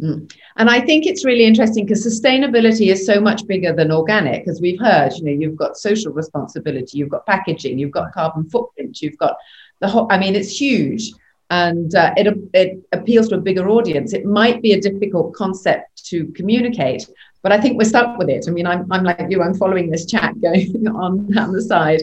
[0.00, 0.32] Mm.
[0.56, 4.60] And I think it's really interesting because sustainability is so much bigger than organic, as
[4.60, 5.12] we've heard.
[5.12, 9.36] You know, you've got social responsibility, you've got packaging, you've got carbon footprint, you've got
[9.78, 10.08] the whole.
[10.10, 11.12] I mean, it's huge,
[11.50, 14.12] and uh, it it appeals to a bigger audience.
[14.12, 17.08] It might be a difficult concept to communicate,
[17.42, 18.46] but I think we're stuck with it.
[18.48, 22.02] I mean, I'm, I'm like you, I'm following this chat going on on the side.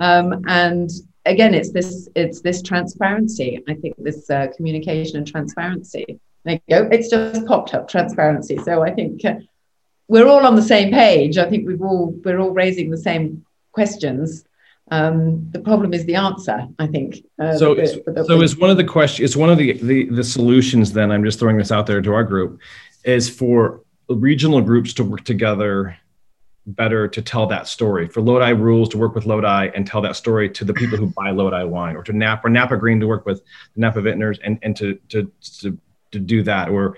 [0.00, 0.90] Um, and
[1.26, 3.62] again, it's this, it's this transparency.
[3.68, 6.18] I think this uh, communication and transparency.
[6.44, 6.88] There you go.
[6.90, 8.56] It's just popped up transparency.
[8.58, 9.34] So I think uh,
[10.06, 11.36] we're all on the same page.
[11.36, 14.44] I think we've all, we're all raising the same questions.
[14.90, 17.26] Um, the problem is the answer, I think.
[17.38, 20.04] Uh, so, the, the, so is one of the questions, it's one of the, the,
[20.06, 22.58] the solutions then, I'm just throwing this out there to our group,
[23.04, 25.98] is for regional groups to work together
[26.66, 30.16] better to tell that story for Lodi rules to work with Lodi and tell that
[30.16, 33.06] story to the people who buy Lodi wine or to Napa or Napa Green to
[33.06, 33.42] work with
[33.74, 35.78] the Napa vintners and, and to, to, to,
[36.12, 36.96] to do that or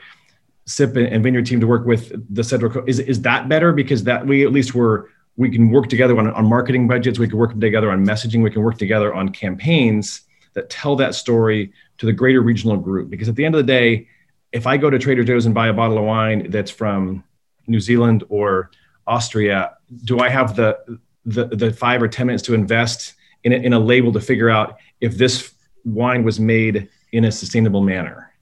[0.66, 2.88] SIP and vineyard team to work with the Cedric.
[2.88, 3.72] Is, is that better?
[3.72, 7.28] Because that we at least were, we can work together on, on marketing budgets, we
[7.28, 10.22] can work together on messaging, we can work together on campaigns
[10.54, 13.10] that tell that story to the greater regional group.
[13.10, 14.08] Because at the end of the day,
[14.52, 17.24] if I go to Trader Joe's and buy a bottle of wine that's from
[17.66, 18.70] New Zealand or
[19.06, 23.56] Austria, do I have the the, the five or ten minutes to invest in a,
[23.56, 25.52] in a label to figure out if this
[25.84, 28.32] wine was made in a sustainable manner?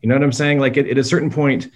[0.00, 0.58] You know what I'm saying?
[0.58, 1.68] Like at, at a certain point,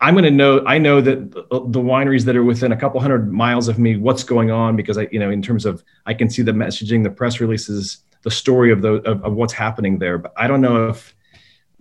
[0.00, 0.64] I'm going to know.
[0.66, 4.24] I know that the wineries that are within a couple hundred miles of me, what's
[4.24, 7.10] going on because I, you know, in terms of I can see the messaging, the
[7.10, 10.18] press releases, the story of the of, of what's happening there.
[10.18, 11.14] But I don't know if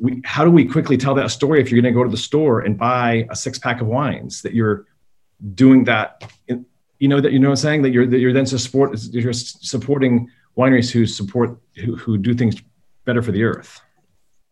[0.02, 0.22] we.
[0.26, 2.62] How do we quickly tell that story if you're going to go to the store
[2.62, 4.86] and buy a six pack of wines that you're
[5.56, 6.30] doing that?
[6.48, 6.66] In,
[7.00, 9.34] you know that you know what I'm saying that you're that you're then support you're
[9.34, 12.56] supporting wineries who support who, who do things
[13.06, 13.82] better for the earth.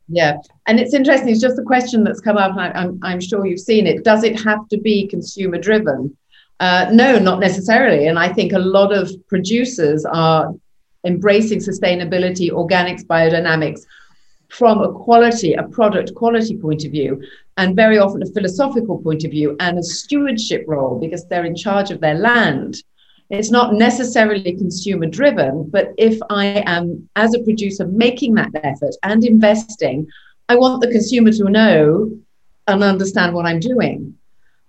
[0.07, 1.29] Yeah, and it's interesting.
[1.29, 4.03] It's just a question that's come up, I, am I'm sure you've seen it.
[4.03, 6.17] Does it have to be consumer driven?
[6.59, 8.07] Uh, no, not necessarily.
[8.07, 10.53] And I think a lot of producers are
[11.05, 13.81] embracing sustainability, organics, biodynamics
[14.49, 17.23] from a quality, a product quality point of view,
[17.57, 21.55] and very often a philosophical point of view and a stewardship role because they're in
[21.55, 22.77] charge of their land.
[23.29, 28.95] It's not necessarily consumer driven, but if I am, as a producer, making that effort
[29.03, 30.07] and investing,
[30.47, 32.12] I want the consumer to know
[32.67, 34.15] and understand what I'm doing.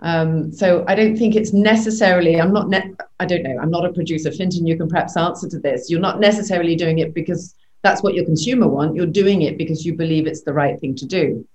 [0.01, 3.87] Um, so I don't think it's necessarily, I'm not, ne- I don't know, I'm not
[3.87, 4.31] a producer.
[4.31, 5.89] Fintan, you can perhaps answer to this.
[5.89, 8.95] You're not necessarily doing it because that's what your consumer want.
[8.95, 11.47] You're doing it because you believe it's the right thing to do.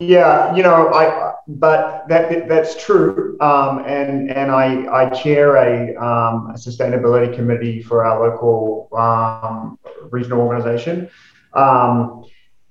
[0.00, 5.96] Yeah, you know, I but that that's true, um, and and I I chair a,
[5.96, 9.76] um, a sustainability committee for our local um,
[10.10, 11.10] regional organisation,
[11.54, 12.24] um,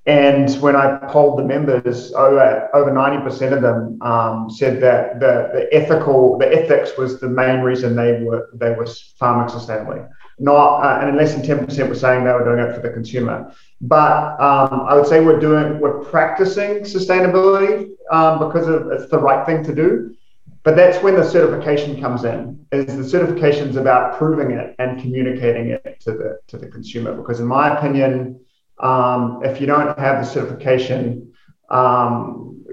[0.05, 5.19] and when I polled the members, over over ninety percent of them um, said that
[5.19, 8.87] the the ethical the ethics was the main reason they were they were
[9.19, 10.07] farming sustainably
[10.39, 13.51] not, uh, and less than 10% were saying they were doing it for the consumer.
[13.81, 19.19] But um, I would say we're doing, we're practicing sustainability um, because of, it's the
[19.19, 20.15] right thing to do.
[20.63, 22.65] But that's when the certification comes in.
[22.73, 27.13] Is the certification is about proving it and communicating it to the to the consumer.
[27.13, 28.41] Because in my opinion,
[28.79, 31.31] um, if you don't have the certification,
[31.69, 32.65] um,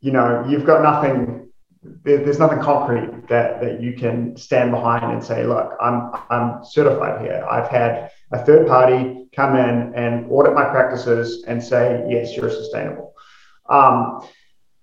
[0.00, 1.51] you know you've got nothing
[1.82, 7.22] there's nothing concrete that, that you can stand behind and say, look, I'm, I'm certified
[7.22, 7.44] here.
[7.50, 12.50] I've had a third party come in and audit my practices and say, yes, you're
[12.50, 13.14] sustainable.
[13.68, 14.20] Um,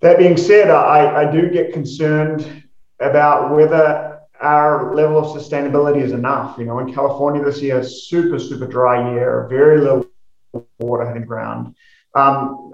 [0.01, 2.63] that being said, I, I do get concerned
[2.99, 6.57] about whether our level of sustainability is enough.
[6.57, 10.05] You know, in California this year, super, super dry year, very little
[10.79, 11.75] water hitting ground.
[12.15, 12.71] Um,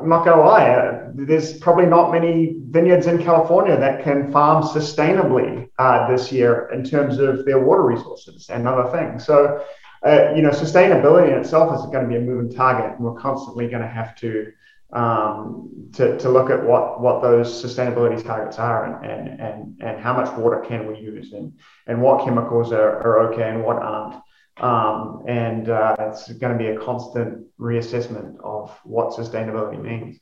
[0.00, 4.62] I'm not going to lie, there's probably not many vineyards in California that can farm
[4.62, 9.26] sustainably uh, this year in terms of their water resources and other things.
[9.26, 9.64] So,
[10.06, 13.20] uh, you know, sustainability in itself is going to be a moving target, and we're
[13.20, 14.52] constantly going to have to
[14.92, 20.00] um, to, to look at what what those sustainability targets are and, and and and
[20.00, 21.52] how much water can we use and
[21.86, 24.22] and what chemicals are, are okay and what aren't.
[24.60, 30.18] Um, and uh, it's going to be a constant reassessment of what sustainability means.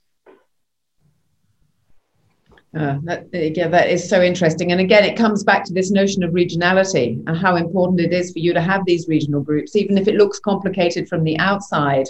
[2.77, 4.70] Uh, that, yeah, that is so interesting.
[4.70, 8.33] And again, it comes back to this notion of regionality and how important it is
[8.33, 12.07] for you to have these regional groups, even if it looks complicated from the outside.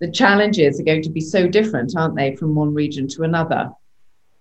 [0.00, 3.70] The challenges are going to be so different, aren't they, from one region to another?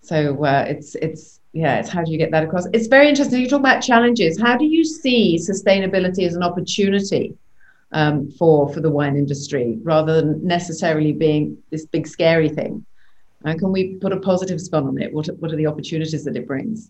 [0.01, 2.65] So uh, it's it's yeah, it's how do you get that across?
[2.73, 3.41] It's very interesting.
[3.41, 4.39] You talk about challenges.
[4.39, 7.35] How do you see sustainability as an opportunity
[7.91, 12.85] um, for for the wine industry rather than necessarily being this big scary thing?
[13.43, 15.13] And can we put a positive spin on it?
[15.13, 16.89] What what are the opportunities that it brings?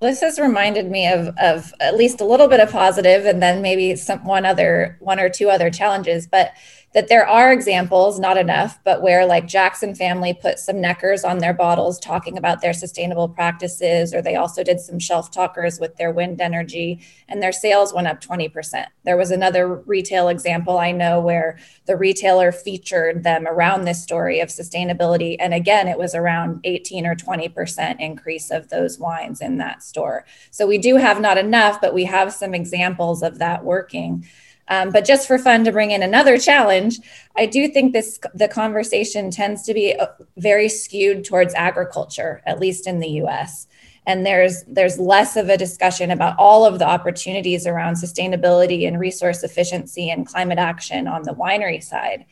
[0.00, 3.62] This has reminded me of of at least a little bit of positive, and then
[3.62, 6.28] maybe some one other one or two other challenges.
[6.28, 6.52] But
[6.94, 11.38] that there are examples, not enough, but where like Jackson family put some neckers on
[11.38, 15.96] their bottles talking about their sustainable practices, or they also did some shelf talkers with
[15.96, 18.86] their wind energy, and their sales went up 20%.
[19.04, 24.40] There was another retail example I know where the retailer featured them around this story
[24.40, 25.36] of sustainability.
[25.40, 30.26] And again, it was around 18 or 20% increase of those wines in that store.
[30.50, 34.26] So we do have not enough, but we have some examples of that working.
[34.72, 36.98] Um, but just for fun to bring in another challenge,
[37.36, 40.06] I do think this the conversation tends to be uh,
[40.38, 43.66] very skewed towards agriculture, at least in the U.S.
[44.06, 48.98] And there's there's less of a discussion about all of the opportunities around sustainability and
[48.98, 52.24] resource efficiency and climate action on the winery side.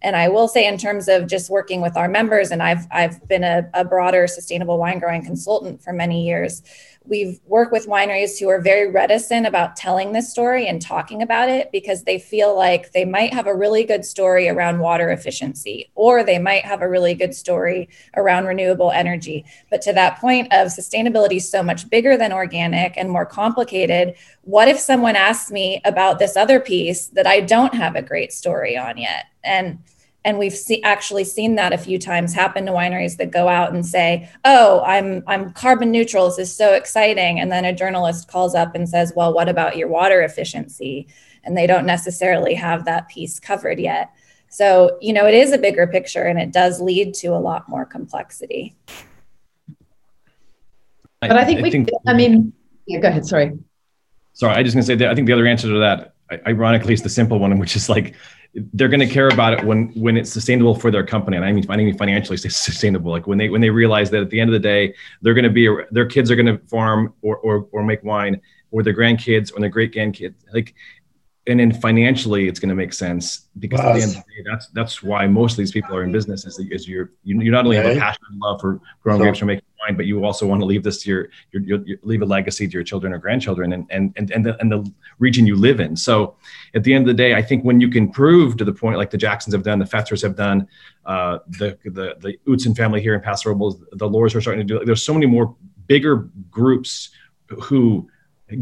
[0.00, 3.26] And I will say, in terms of just working with our members, and I've I've
[3.26, 6.62] been a, a broader sustainable wine growing consultant for many years
[7.08, 11.48] we've worked with wineries who are very reticent about telling this story and talking about
[11.48, 15.90] it because they feel like they might have a really good story around water efficiency
[15.94, 19.44] or they might have a really good story around renewable energy.
[19.70, 24.14] But to that point of sustainability is so much bigger than organic and more complicated
[24.42, 28.32] what if someone asks me about this other piece that i don't have a great
[28.32, 29.26] story on yet?
[29.44, 29.78] And
[30.24, 33.72] and we've see, actually seen that a few times happen to wineries that go out
[33.72, 36.28] and say oh i'm i'm carbon neutral.
[36.28, 37.40] This is so exciting.
[37.40, 41.08] And then a journalist calls up and says well what about your water efficiency?
[41.44, 44.10] And they don't necessarily have that piece covered yet.
[44.48, 47.68] So you know it is a bigger picture and it does lead to a lot
[47.68, 48.76] more complexity.
[51.20, 52.52] But i think I, we think, i mean
[52.86, 53.58] yeah go ahead sorry.
[54.34, 56.14] Sorry i just gonna say that i think the other answer to that
[56.46, 58.14] ironically it's the simple one which is like
[58.74, 61.36] they're going to care about it when when it's sustainable for their company.
[61.36, 63.12] And i mean finding financially sustainable.
[63.12, 65.44] Like when they when they realize that at the end of the day they're going
[65.44, 68.94] to be their kids are going to farm or, or or make wine or their
[68.94, 70.74] grandkids or their great grandkids like
[71.46, 73.90] and then financially it's going to make sense because wow.
[73.90, 76.12] at the end of the day that's that's why most of these people are in
[76.12, 79.20] business is, is you're you, you not only have a passion and love for growing
[79.20, 79.64] so, grapes or making
[79.96, 82.72] but you also want to leave this to your, your, your, leave a legacy to
[82.72, 85.96] your children or grandchildren and and and and the, and the region you live in.
[85.96, 86.36] So
[86.74, 88.96] at the end of the day i think when you can prove to the point
[88.96, 90.66] like the jacksons have done the fetzers have done
[91.06, 94.72] uh, the the the Oudson family here in paso robles the Lohrs are starting to
[94.72, 95.54] do Like, there's so many more
[95.86, 97.10] bigger groups
[97.62, 98.08] who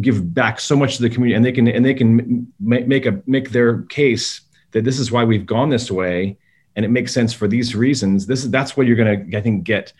[0.00, 3.22] give back so much to the community and they can and they can make a
[3.26, 4.42] make their case
[4.72, 6.36] that this is why we've gone this way
[6.76, 8.26] and it makes sense for these reasons.
[8.26, 9.92] This is that's what you're going to i think get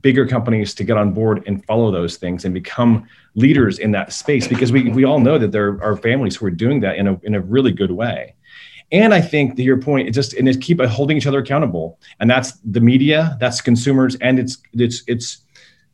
[0.00, 4.12] bigger companies to get on board and follow those things and become leaders in that
[4.12, 7.08] space because we, we all know that there are families who are doing that in
[7.08, 8.34] a, in a really good way
[8.92, 11.98] and i think to your point it just and keep uh, holding each other accountable
[12.20, 15.42] and that's the media that's consumers and it's it's it's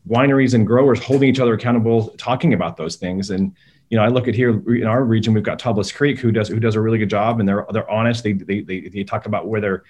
[0.08, 3.30] wineries and growers holding each other accountable, talking about those things.
[3.30, 3.54] And
[3.90, 6.48] you know, I look at here in our region, we've got Tablas Creek who does
[6.48, 8.22] who does a really good job, and they're they're honest.
[8.22, 9.84] They they they, they talk about where they're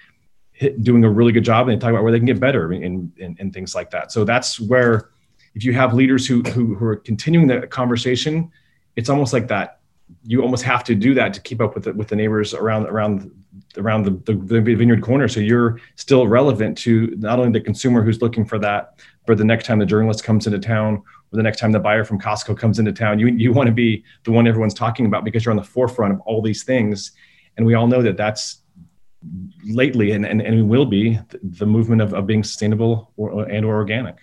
[0.59, 2.71] hit, doing a really good job, and they talk about where they can get better
[2.73, 4.11] and and things like that.
[4.11, 5.09] So that's where
[5.55, 8.51] if you have leaders who who, who are continuing the conversation,
[8.95, 9.79] it's almost like that.
[10.23, 12.87] You almost have to do that to keep up with the, with the neighbors around
[12.87, 13.31] around
[13.77, 15.27] around the, the, the vineyard corner.
[15.27, 19.45] So you're still relevant to not only the consumer who's looking for that, but the
[19.45, 22.57] next time the journalist comes into town or the next time the buyer from Costco
[22.57, 23.19] comes into town.
[23.19, 26.13] You, you want to be the one everyone's talking about because you're on the forefront
[26.13, 27.11] of all these things.
[27.57, 28.63] And we all know that that's
[29.65, 33.75] lately and, and, and will be the movement of, of being sustainable or, and or
[33.75, 34.15] organic.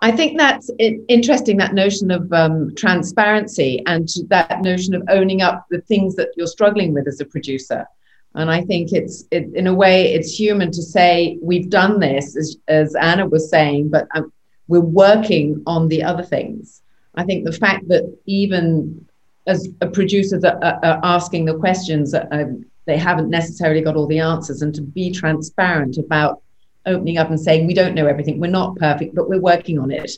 [0.00, 0.70] I think that's
[1.08, 6.28] interesting, that notion of um, transparency and that notion of owning up the things that
[6.36, 7.86] you're struggling with as a producer.
[8.34, 12.36] And I think it's, it, in a way, it's human to say, we've done this,
[12.36, 14.30] as, as Anna was saying, but um,
[14.68, 16.82] we're working on the other things.
[17.14, 19.06] I think the fact that even
[19.46, 22.44] as producers are, are asking the questions, uh,
[22.86, 26.42] they haven't necessarily got all the answers, and to be transparent about
[26.86, 29.90] opening up and saying, we don't know everything, we're not perfect, but we're working on
[29.90, 30.12] it.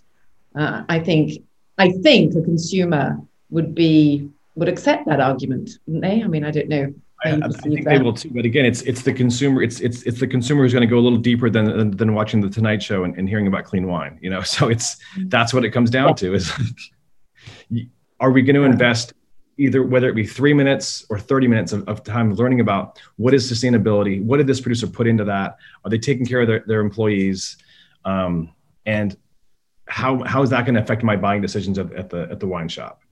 [0.55, 1.43] Uh, I think
[1.79, 3.19] I think a consumer
[3.51, 6.23] would be would accept that argument, wouldn't they?
[6.23, 6.93] I mean, I don't know.
[7.25, 7.91] I, I, think that.
[7.91, 8.31] they will too.
[8.31, 9.63] But again, it's it's the consumer.
[9.63, 12.15] It's it's it's the consumer who's going to go a little deeper than than, than
[12.15, 14.19] watching the Tonight Show and, and, hearing about clean wine.
[14.21, 14.97] You know, so it's
[15.27, 16.35] that's what it comes down to.
[16.35, 16.53] Is
[18.21, 19.15] are we going to invest
[19.59, 23.35] either whether it be three minutes or 30 minutes of, of time learning about what
[23.35, 24.23] is sustainability?
[24.23, 25.59] What did this producer put into that?
[25.85, 27.57] Are they taking care of their, their employees?
[28.05, 28.55] Um,
[28.87, 29.17] and
[29.87, 32.47] how how is that going to affect my buying decisions at, at the at the
[32.47, 33.03] wine shop?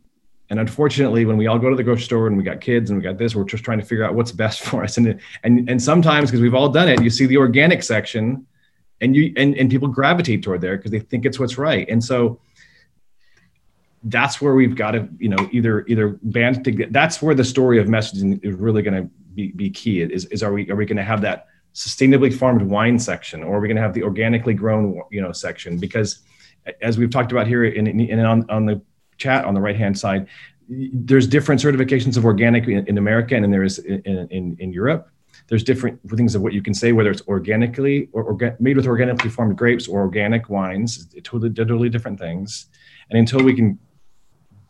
[0.48, 2.98] And unfortunately, when we all go to the grocery store and we got kids and
[2.98, 4.96] we got this, we're just trying to figure out what's best for us.
[4.96, 8.46] And and and sometimes because we've all done it, you see the organic section,
[9.00, 11.88] and you and, and people gravitate toward there because they think it's what's right.
[11.88, 12.40] And so
[14.06, 16.92] that's where we've got to, you know, either either band to get.
[16.92, 20.00] That's where the story of messaging is really going to be, be key.
[20.00, 23.56] Is is are we are we going to have that sustainably farmed wine section, or
[23.56, 25.78] are we going to have the organically grown, you know, section?
[25.78, 26.20] Because
[26.80, 28.80] as we've talked about here in, in, in on, on the
[29.18, 30.26] chat on the right hand side,
[30.68, 34.00] there's different certifications of organic in, in America and there is in,
[34.30, 35.08] in, in, Europe.
[35.48, 38.86] There's different things of what you can say, whether it's organically or orga- made with
[38.86, 42.66] organically formed grapes or organic wines, totally, totally different things.
[43.10, 43.78] And until we can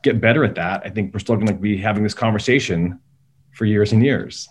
[0.02, 3.00] get better at that, I think we're still going to be having this conversation
[3.52, 4.48] for years and years.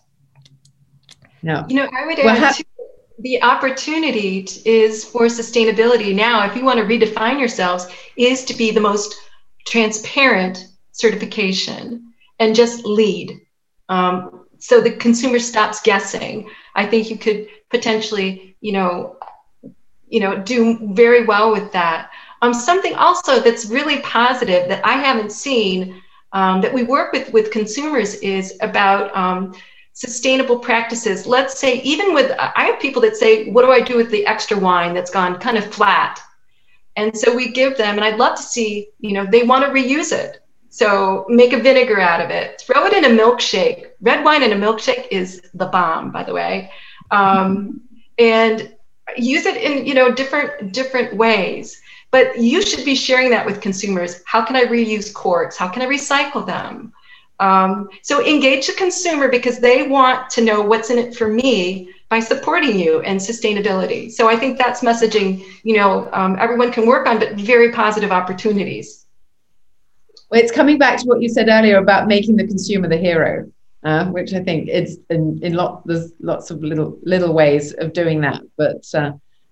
[1.42, 2.54] No, you know, I would add well,
[3.20, 6.46] the opportunity is for sustainability now.
[6.46, 7.88] If you want to redefine yourselves,
[8.18, 9.16] is to be the most
[9.66, 13.40] transparent certification and just lead.
[13.90, 16.50] Um, so the consumer stops guessing.
[16.76, 19.18] I think you could potentially, you know,
[20.08, 22.10] you know, do very well with that.
[22.46, 26.00] Um, something also that's really positive that I haven't seen
[26.32, 29.56] um, that we work with with consumers is about um,
[29.94, 31.26] sustainable practices.
[31.26, 34.28] Let's say even with I have people that say, "What do I do with the
[34.28, 36.22] extra wine that's gone kind of flat?"
[36.96, 39.72] And so we give them, and I'd love to see, you know, they want to
[39.72, 40.44] reuse it.
[40.70, 42.62] So make a vinegar out of it.
[42.62, 43.88] Throw it in a milkshake.
[44.02, 46.70] Red wine in a milkshake is the bomb, by the way.
[47.10, 47.82] Um,
[48.20, 48.76] and
[49.18, 51.82] use it in you know different different ways.
[52.16, 54.22] But you should be sharing that with consumers.
[54.26, 55.58] How can I reuse corks?
[55.58, 56.94] How can I recycle them?
[57.42, 61.90] Um, so engage the consumer because they want to know what's in it for me
[62.08, 64.10] by supporting you and sustainability.
[64.10, 68.14] So I think that's messaging, you know, um, everyone can work on, but very positive
[68.14, 69.08] opportunities.
[70.30, 73.52] Well, it's coming back to what you said earlier about making the consumer the hero,
[73.84, 77.92] uh, which I think it's in, in lot, there's lots of little little ways of
[77.92, 79.12] doing that, but uh,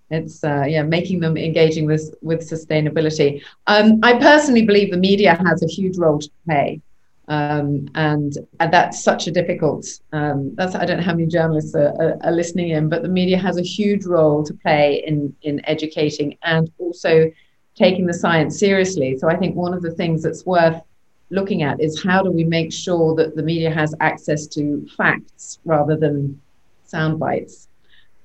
[0.10, 3.44] it's uh, yeah making them engaging with with sustainability.
[3.68, 6.82] Um, I personally believe the media has a huge role to play
[7.28, 9.86] um, and, and that's such a difficult.
[10.12, 13.08] Um, that's I don't know how many journalists are, are, are, listening in, but the
[13.08, 17.32] media has a huge role to play in in educating and also
[17.76, 19.18] taking the science seriously.
[19.18, 20.82] So I think one of the things that's worth
[21.30, 25.60] looking at is how do we make sure that the media has access to facts
[25.64, 26.40] rather than
[26.84, 27.70] sound bites.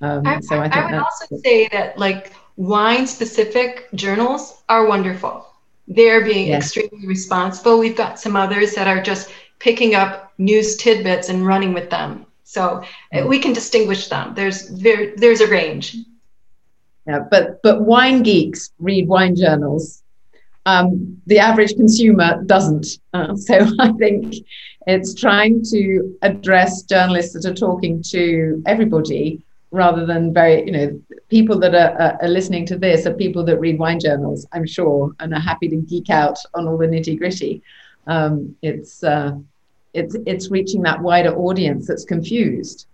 [0.00, 5.48] Um, I, so I, I would also say that like wine specific journals are wonderful
[5.88, 6.64] they're being yes.
[6.76, 7.78] extremely responsible.
[7.78, 12.26] We've got some others that are just picking up news tidbits and running with them.
[12.44, 12.82] So
[13.12, 13.28] mm.
[13.28, 14.34] we can distinguish them.
[14.34, 15.96] There's there, there's a range.
[17.06, 20.02] Yeah, but but wine geeks read wine journals.
[20.66, 22.86] Um, the average consumer doesn't.
[23.14, 24.34] Uh, so I think
[24.86, 31.00] it's trying to address journalists that are talking to everybody rather than very, you know,
[31.28, 35.14] people that are, are, listening to this are people that read wine journals, I'm sure,
[35.20, 37.62] and are happy to geek out on all the nitty gritty.
[38.06, 39.32] Um, it's uh,
[39.92, 42.86] it's it's reaching that wider audience that's confused.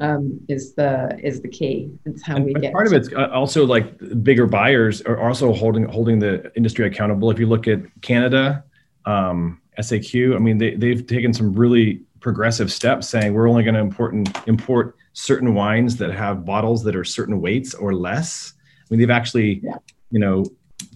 [0.00, 1.90] Um, is the is the key.
[2.04, 2.72] It's how and, we get.
[2.72, 7.30] Part of it's uh, also like bigger buyers are also holding holding the industry accountable.
[7.30, 8.62] If you look at Canada,
[9.06, 13.74] um, SAQ, I mean they they've taken some really progressive steps, saying we're only going
[13.74, 14.14] to import
[14.46, 18.52] import certain wines that have bottles that are certain weights or less.
[18.56, 19.78] I mean, they've actually, yeah.
[20.12, 20.44] you know,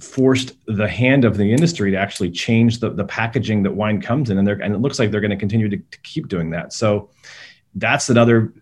[0.01, 4.31] forced the hand of the industry to actually change the, the packaging that wine comes
[4.31, 6.51] in, and they're and it looks like they're going to continue to, to keep doing
[6.51, 6.73] that.
[6.73, 7.11] So
[7.75, 8.55] that's another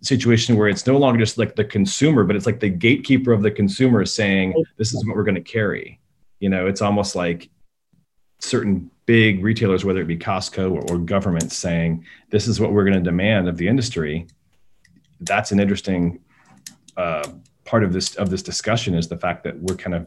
[0.00, 3.42] situation where it's no longer just like the consumer, but it's like the gatekeeper of
[3.42, 6.00] the consumer saying, "This is what we're going to carry."
[6.40, 7.50] You know, it's almost like
[8.38, 12.84] certain big retailers, whether it be Costco or, or governments, saying, "This is what we're
[12.84, 14.26] going to demand of the industry."
[15.24, 16.20] That's an interesting
[16.96, 17.28] uh,
[17.64, 20.06] part of this of this discussion is the fact that we're kind of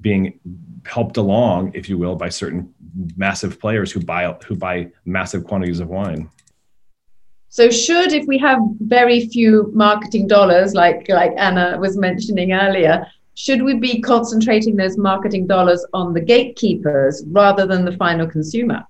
[0.00, 0.38] being
[0.84, 2.72] helped along, if you will, by certain
[3.16, 6.30] massive players who buy who buy massive quantities of wine.
[7.48, 13.06] So should if we have very few marketing dollars, like like Anna was mentioning earlier,
[13.34, 18.84] should we be concentrating those marketing dollars on the gatekeepers rather than the final consumer?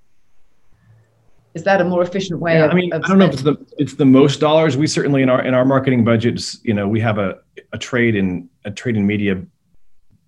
[1.57, 3.42] Is that a more efficient way yeah, of, i mean i don't know if it's
[3.42, 4.76] the it's the most dollars.
[4.76, 7.38] We certainly in our in our marketing budgets you know we have a,
[7.72, 9.34] a trade in a trade in media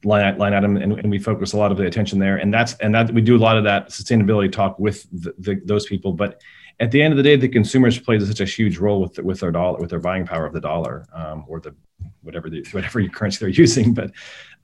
[0.05, 2.37] line, line item and, and we focus a lot of the attention there.
[2.37, 5.61] And that's and that we do a lot of that sustainability talk with the, the,
[5.65, 6.13] those people.
[6.13, 6.41] But
[6.81, 9.41] at the end of the day the consumers play such a huge role with with
[9.41, 11.75] their dollar with their buying power of the dollar um, or the
[12.23, 13.95] whatever the whatever currency they're using.
[13.95, 14.13] But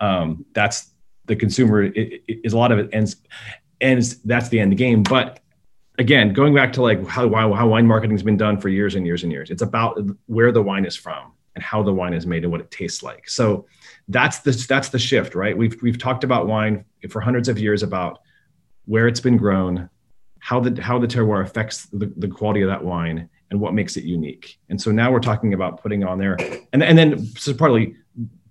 [0.00, 0.92] um, that's
[1.26, 3.16] the consumer is a lot of it ends
[3.80, 5.02] ends that's the end game.
[5.02, 5.40] But
[5.98, 9.06] again, going back to like how, how wine marketing has been done for years and
[9.06, 12.26] years and years, it's about where the wine is from and how the wine is
[12.26, 13.28] made and what it tastes like.
[13.28, 13.66] So
[14.08, 15.56] that's the that's the shift, right?
[15.56, 18.20] We've we've talked about wine for hundreds of years about
[18.86, 19.88] where it's been grown,
[20.40, 23.96] how the how the terroir affects the, the quality of that wine and what makes
[23.96, 24.58] it unique.
[24.68, 26.36] And so now we're talking about putting on there,
[26.72, 27.94] and and then so partly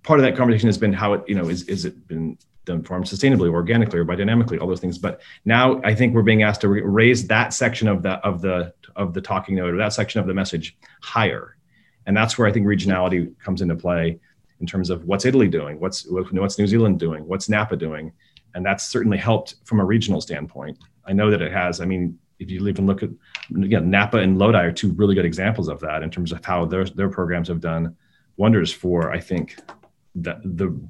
[0.02, 2.82] part of that conversation has been how it you know is is it been done
[2.82, 4.98] farmed sustainably, organically, or biodynamically, all those things.
[4.98, 8.72] But now I think we're being asked to raise that section of the of the
[8.96, 11.56] of the talking note or that section of the message higher,
[12.06, 14.18] and that's where I think regionality comes into play
[14.60, 18.12] in terms of what's Italy doing, what's what's New Zealand doing, what's Napa doing,
[18.54, 20.78] and that's certainly helped from a regional standpoint.
[21.06, 21.80] I know that it has.
[21.80, 23.10] I mean, if you even look at
[23.54, 26.64] again, Napa and Lodi are two really good examples of that in terms of how
[26.64, 27.96] their their programs have done
[28.36, 29.56] wonders for I think
[30.14, 30.80] the the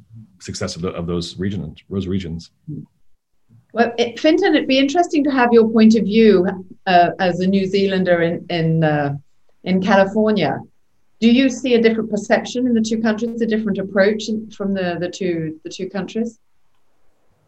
[0.40, 2.50] success of, the, of those regions those regions
[3.72, 6.46] Well, it, Fintan, it'd be interesting to have your point of view
[6.86, 9.16] uh, as a New Zealander in in uh,
[9.64, 10.60] in California.
[11.20, 14.24] Do you see a different perception in the two countries, a different approach
[14.56, 16.38] from the, the two the two countries?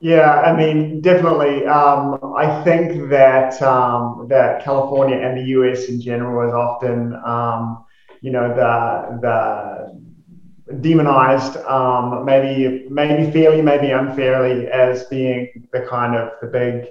[0.00, 1.66] Yeah, I mean, definitely.
[1.66, 5.88] Um, I think that um, that California and the U.S.
[5.88, 7.84] in general is often, um,
[8.20, 10.05] you know, the the
[10.80, 16.88] demonized, um, maybe maybe fairly, maybe unfairly, as being the kind of the big,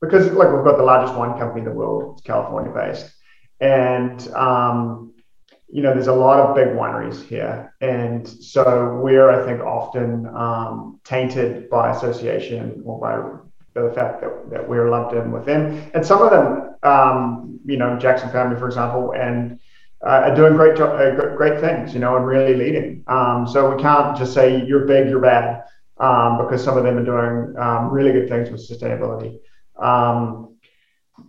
[0.00, 3.12] because like we've got the largest wine company in the world, it's California based,
[3.60, 5.08] and um,
[5.70, 7.74] you know, there's a lot of big wineries here.
[7.80, 14.50] And so we're, I think, often um, tainted by association or by the fact that,
[14.50, 15.90] that we're lumped in with them.
[15.92, 19.60] And some of them, um, you know, Jackson family, for example, and
[20.04, 23.04] uh, are doing great, uh, great things, you know, and really leading.
[23.08, 25.64] Um, so we can't just say you're big, you're bad,
[25.98, 29.38] um, because some of them are doing um, really good things with sustainability.
[29.76, 30.56] Um,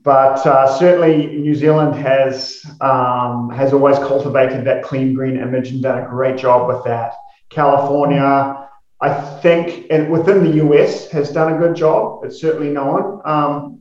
[0.04, 5.82] but uh, certainly New Zealand has um, has always cultivated that clean green image and
[5.82, 7.14] done a great job with that.
[7.50, 8.68] California,
[9.02, 12.24] I think, and within the US has done a good job.
[12.24, 13.79] It's certainly known um,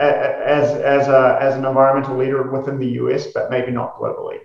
[0.00, 4.38] as as a as an environmental leader within the US, but maybe not globally.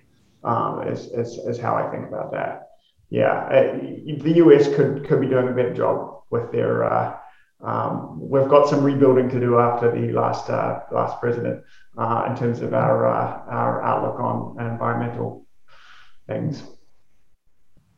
[0.44, 2.68] Um, is, is, is how I think about that.
[3.10, 3.78] Yeah, uh,
[4.24, 7.18] the US could could be doing a better job with their uh,
[7.66, 11.64] um, we've got some rebuilding to do after the last uh, last president
[11.98, 15.48] uh, in terms of our uh, our outlook on environmental
[16.28, 16.64] things.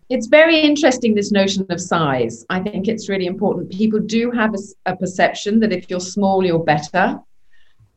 [0.09, 2.45] It's very interesting this notion of size.
[2.49, 3.69] I think it's really important.
[3.71, 7.19] People do have a, a perception that if you're small, you're better.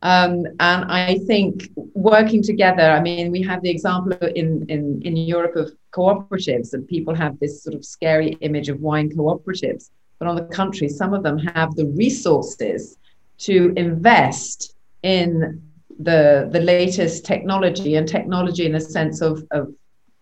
[0.03, 5.15] Um, and I think working together, I mean, we have the example in, in, in
[5.15, 9.91] Europe of cooperatives, and people have this sort of scary image of wine cooperatives
[10.21, 12.99] but on the contrary, some of them have the resources
[13.39, 15.59] to invest in
[15.99, 19.73] the, the latest technology and technology in a sense of, of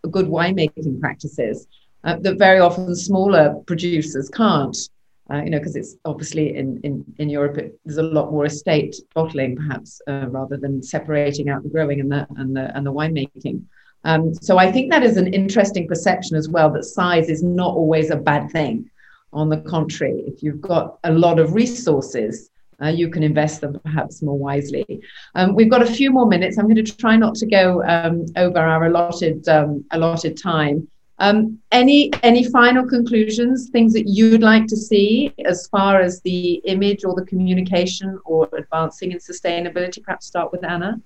[0.09, 1.67] good winemaking practices
[2.05, 4.77] uh, that very often smaller producers can't.
[5.31, 8.45] Uh, you know, because it's obviously in, in, in Europe, it, there's a lot more
[8.45, 12.85] estate bottling, perhaps, uh, rather than separating out the growing and the and the and
[12.85, 13.61] the winemaking.
[14.05, 16.71] Um, so I think that is an interesting perception as well.
[16.71, 18.89] That size is not always a bad thing.
[19.31, 22.49] On the contrary, if you've got a lot of resources,
[22.81, 25.01] uh, you can invest them perhaps more wisely.
[25.35, 26.57] Um, we've got a few more minutes.
[26.57, 30.87] I'm going to try not to go um, over our allotted um, allotted time.
[31.19, 33.69] Um, any any final conclusions?
[33.69, 38.49] Things that you'd like to see as far as the image or the communication or
[38.57, 40.01] advancing in sustainability?
[40.01, 41.01] Perhaps start with Anna.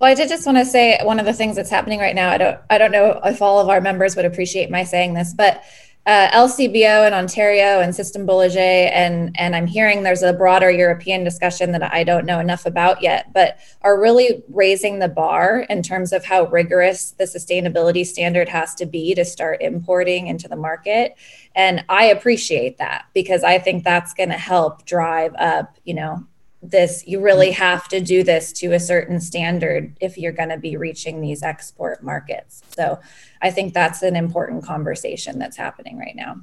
[0.00, 2.30] Well, I did just want to say one of the things that's happening right now.
[2.30, 5.34] I don't I don't know if all of our members would appreciate my saying this,
[5.34, 5.64] but
[6.08, 11.70] uh, LCBO in Ontario and Systembolaget, and and I'm hearing there's a broader European discussion
[11.72, 16.14] that I don't know enough about yet, but are really raising the bar in terms
[16.14, 21.14] of how rigorous the sustainability standard has to be to start importing into the market.
[21.54, 26.26] And I appreciate that because I think that's going to help drive up, you know,
[26.62, 27.62] this you really mm-hmm.
[27.62, 31.42] have to do this to a certain standard if you're going to be reaching these
[31.42, 32.62] export markets.
[32.76, 32.98] So
[33.40, 36.36] i think that's an important conversation that's happening right now.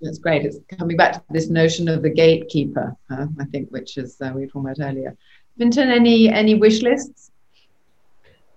[0.00, 0.46] That's great.
[0.46, 4.32] It's coming back to this notion of the gatekeeper uh, i think which is uh,
[4.34, 5.16] we talked about earlier.
[5.58, 7.30] Fintan any any wish lists?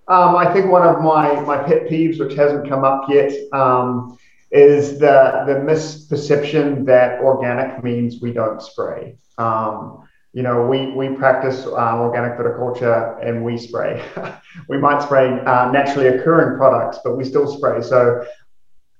[0.08, 4.18] Um, i think one of my my pet peeves which hasn't come up yet um,
[4.52, 9.18] is the the misperception that organic means we don't spray.
[9.38, 10.04] Um,
[10.34, 14.04] you know, we, we practice um, organic viticulture and we spray.
[14.68, 17.82] we might spray uh, naturally occurring products, but we still spray.
[17.84, 18.26] So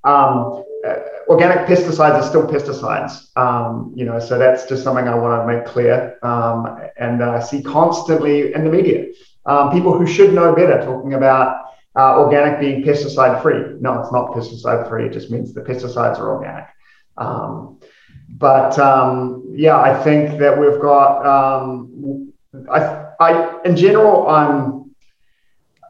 [0.04, 0.96] um, uh,
[1.28, 3.36] organic pesticides are still pesticides.
[3.36, 6.20] Um, you know, so that's just something I want to make clear.
[6.22, 9.08] Um, and I see constantly in the media
[9.48, 11.66] um, people who should know better talking about
[11.96, 13.76] uh, organic being pesticide free.
[13.80, 15.08] No, it's not pesticide free.
[15.08, 16.68] It just means the pesticides are organic.
[18.30, 21.26] But um, yeah, I think that we've got.
[21.26, 22.32] Um,
[22.72, 24.84] I, I, in general, I'm.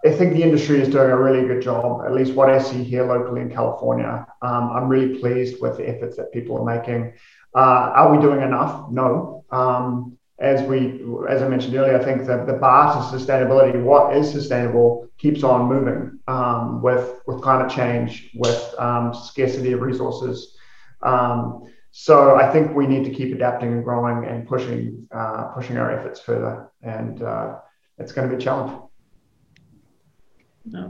[0.06, 2.06] I think the industry is doing a really good job.
[2.06, 4.28] At least what I see here locally in California.
[4.42, 7.14] Um, I'm really pleased with the efforts that people are making.
[7.56, 8.92] Uh, are we doing enough?
[8.92, 9.46] No.
[9.50, 14.16] Um, as we, as I mentioned earlier, I think that the bar to sustainability, what
[14.16, 20.58] is sustainable, keeps on moving um, with with climate change, with um, scarcity of resources.
[21.02, 21.64] Um,
[21.96, 25.92] so I think we need to keep adapting and growing and pushing uh, pushing our
[25.92, 27.60] efforts further, and uh,
[28.00, 28.82] it's going to be a challenge.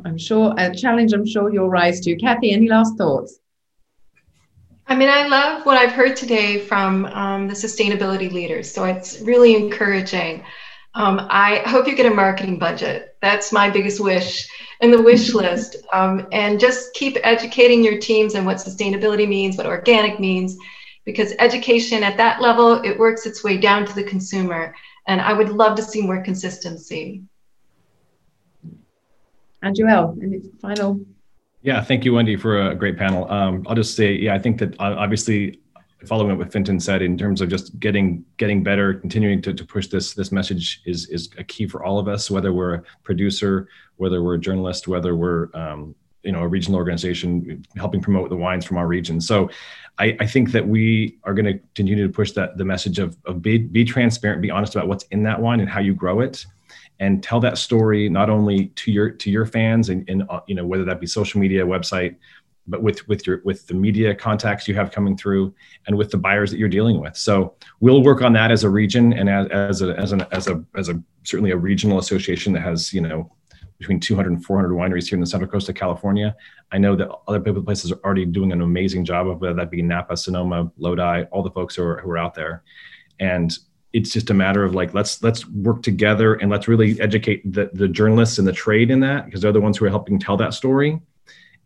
[0.06, 1.12] I'm sure a challenge.
[1.12, 2.16] I'm sure you'll rise to.
[2.16, 3.40] Kathy, any last thoughts?
[4.88, 8.72] I mean, I love what I've heard today from um, the sustainability leaders.
[8.72, 10.46] So it's really encouraging.
[10.96, 13.18] Um, I hope you get a marketing budget.
[13.22, 14.48] That's my biggest wish
[14.80, 15.76] in the wish list.
[15.92, 20.56] Um, and just keep educating your teams on what sustainability means, what organic means,
[21.06, 24.74] because education at that level, it works its way down to the consumer.
[25.08, 27.24] And I would love to see more consistency.
[29.62, 31.00] And Joel, any final?
[31.62, 33.30] Yeah, thank you, Wendy, for a great panel.
[33.32, 35.60] Um, I'll just say, yeah, I think that uh, obviously
[36.06, 39.66] following up what Fintan said in terms of just getting getting better, continuing to, to
[39.66, 42.84] push this this message is is a key for all of us, whether we're a
[43.04, 48.30] producer, whether we're a journalist, whether we're um, you know a regional organization helping promote
[48.30, 49.20] the wines from our region.
[49.22, 49.50] So
[50.00, 53.16] I, I think that we are going to continue to push that the message of,
[53.26, 56.20] of be, be transparent, be honest about what's in that wine and how you grow
[56.22, 56.46] it
[57.00, 60.56] and tell that story not only to your to your fans and, and uh, you
[60.56, 62.16] know whether that be social media website
[62.68, 65.54] but with with your with the media contacts you have coming through
[65.88, 68.70] and with the buyers that you're dealing with so we'll work on that as a
[68.70, 72.54] region and as, as a as an as a as a certainly a regional association
[72.54, 73.30] that has you know
[73.84, 76.34] between 200 and 400 wineries here in the central coast of california.
[76.72, 79.70] I know that other people places are already doing an amazing job of whether that
[79.70, 82.64] be napa sonoma lodi all the folks who are, who are out there.
[83.20, 83.52] And
[83.92, 87.70] it's just a matter of like let's let's work together and let's really educate the,
[87.74, 90.38] the journalists and the trade in that because they're the ones who are helping tell
[90.38, 91.00] that story.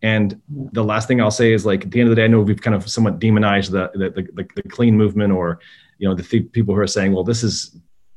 [0.02, 2.28] And the last thing i'll say is like at the end of the day i
[2.28, 5.60] know we've kind of somewhat demonized the the, the, the clean movement or
[5.98, 7.76] you know the th- people who are saying well this is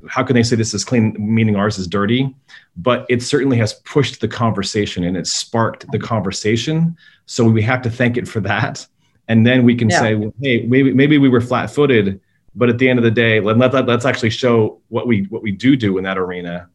[0.09, 2.35] how can they say this is clean meaning ours is dirty?
[2.77, 6.97] But it certainly has pushed the conversation and it sparked the conversation.
[7.27, 8.87] So we have to thank it for that.
[9.29, 10.01] And then we can yeah.
[10.01, 12.21] say well, hey maybe maybe we were flat-footed
[12.55, 15.43] but at the end of the day let, let, let's actually show what we what
[15.43, 16.69] we do do in that arena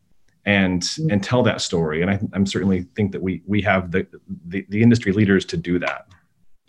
[0.45, 1.11] and mm-hmm.
[1.11, 2.01] and tell that story.
[2.01, 4.07] And I, i'm certainly think that we we have the,
[4.47, 6.07] the the industry leaders to do that.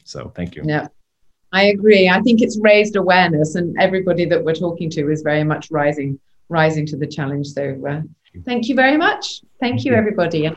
[0.04, 0.62] So thank you.
[0.64, 0.88] Yeah.
[1.52, 2.08] I agree.
[2.08, 6.18] I think it's raised awareness and everybody that we're talking to is very much rising
[6.48, 7.48] rising to the challenge.
[7.48, 8.00] So uh,
[8.44, 9.42] thank you very much.
[9.60, 10.50] Thank you everybody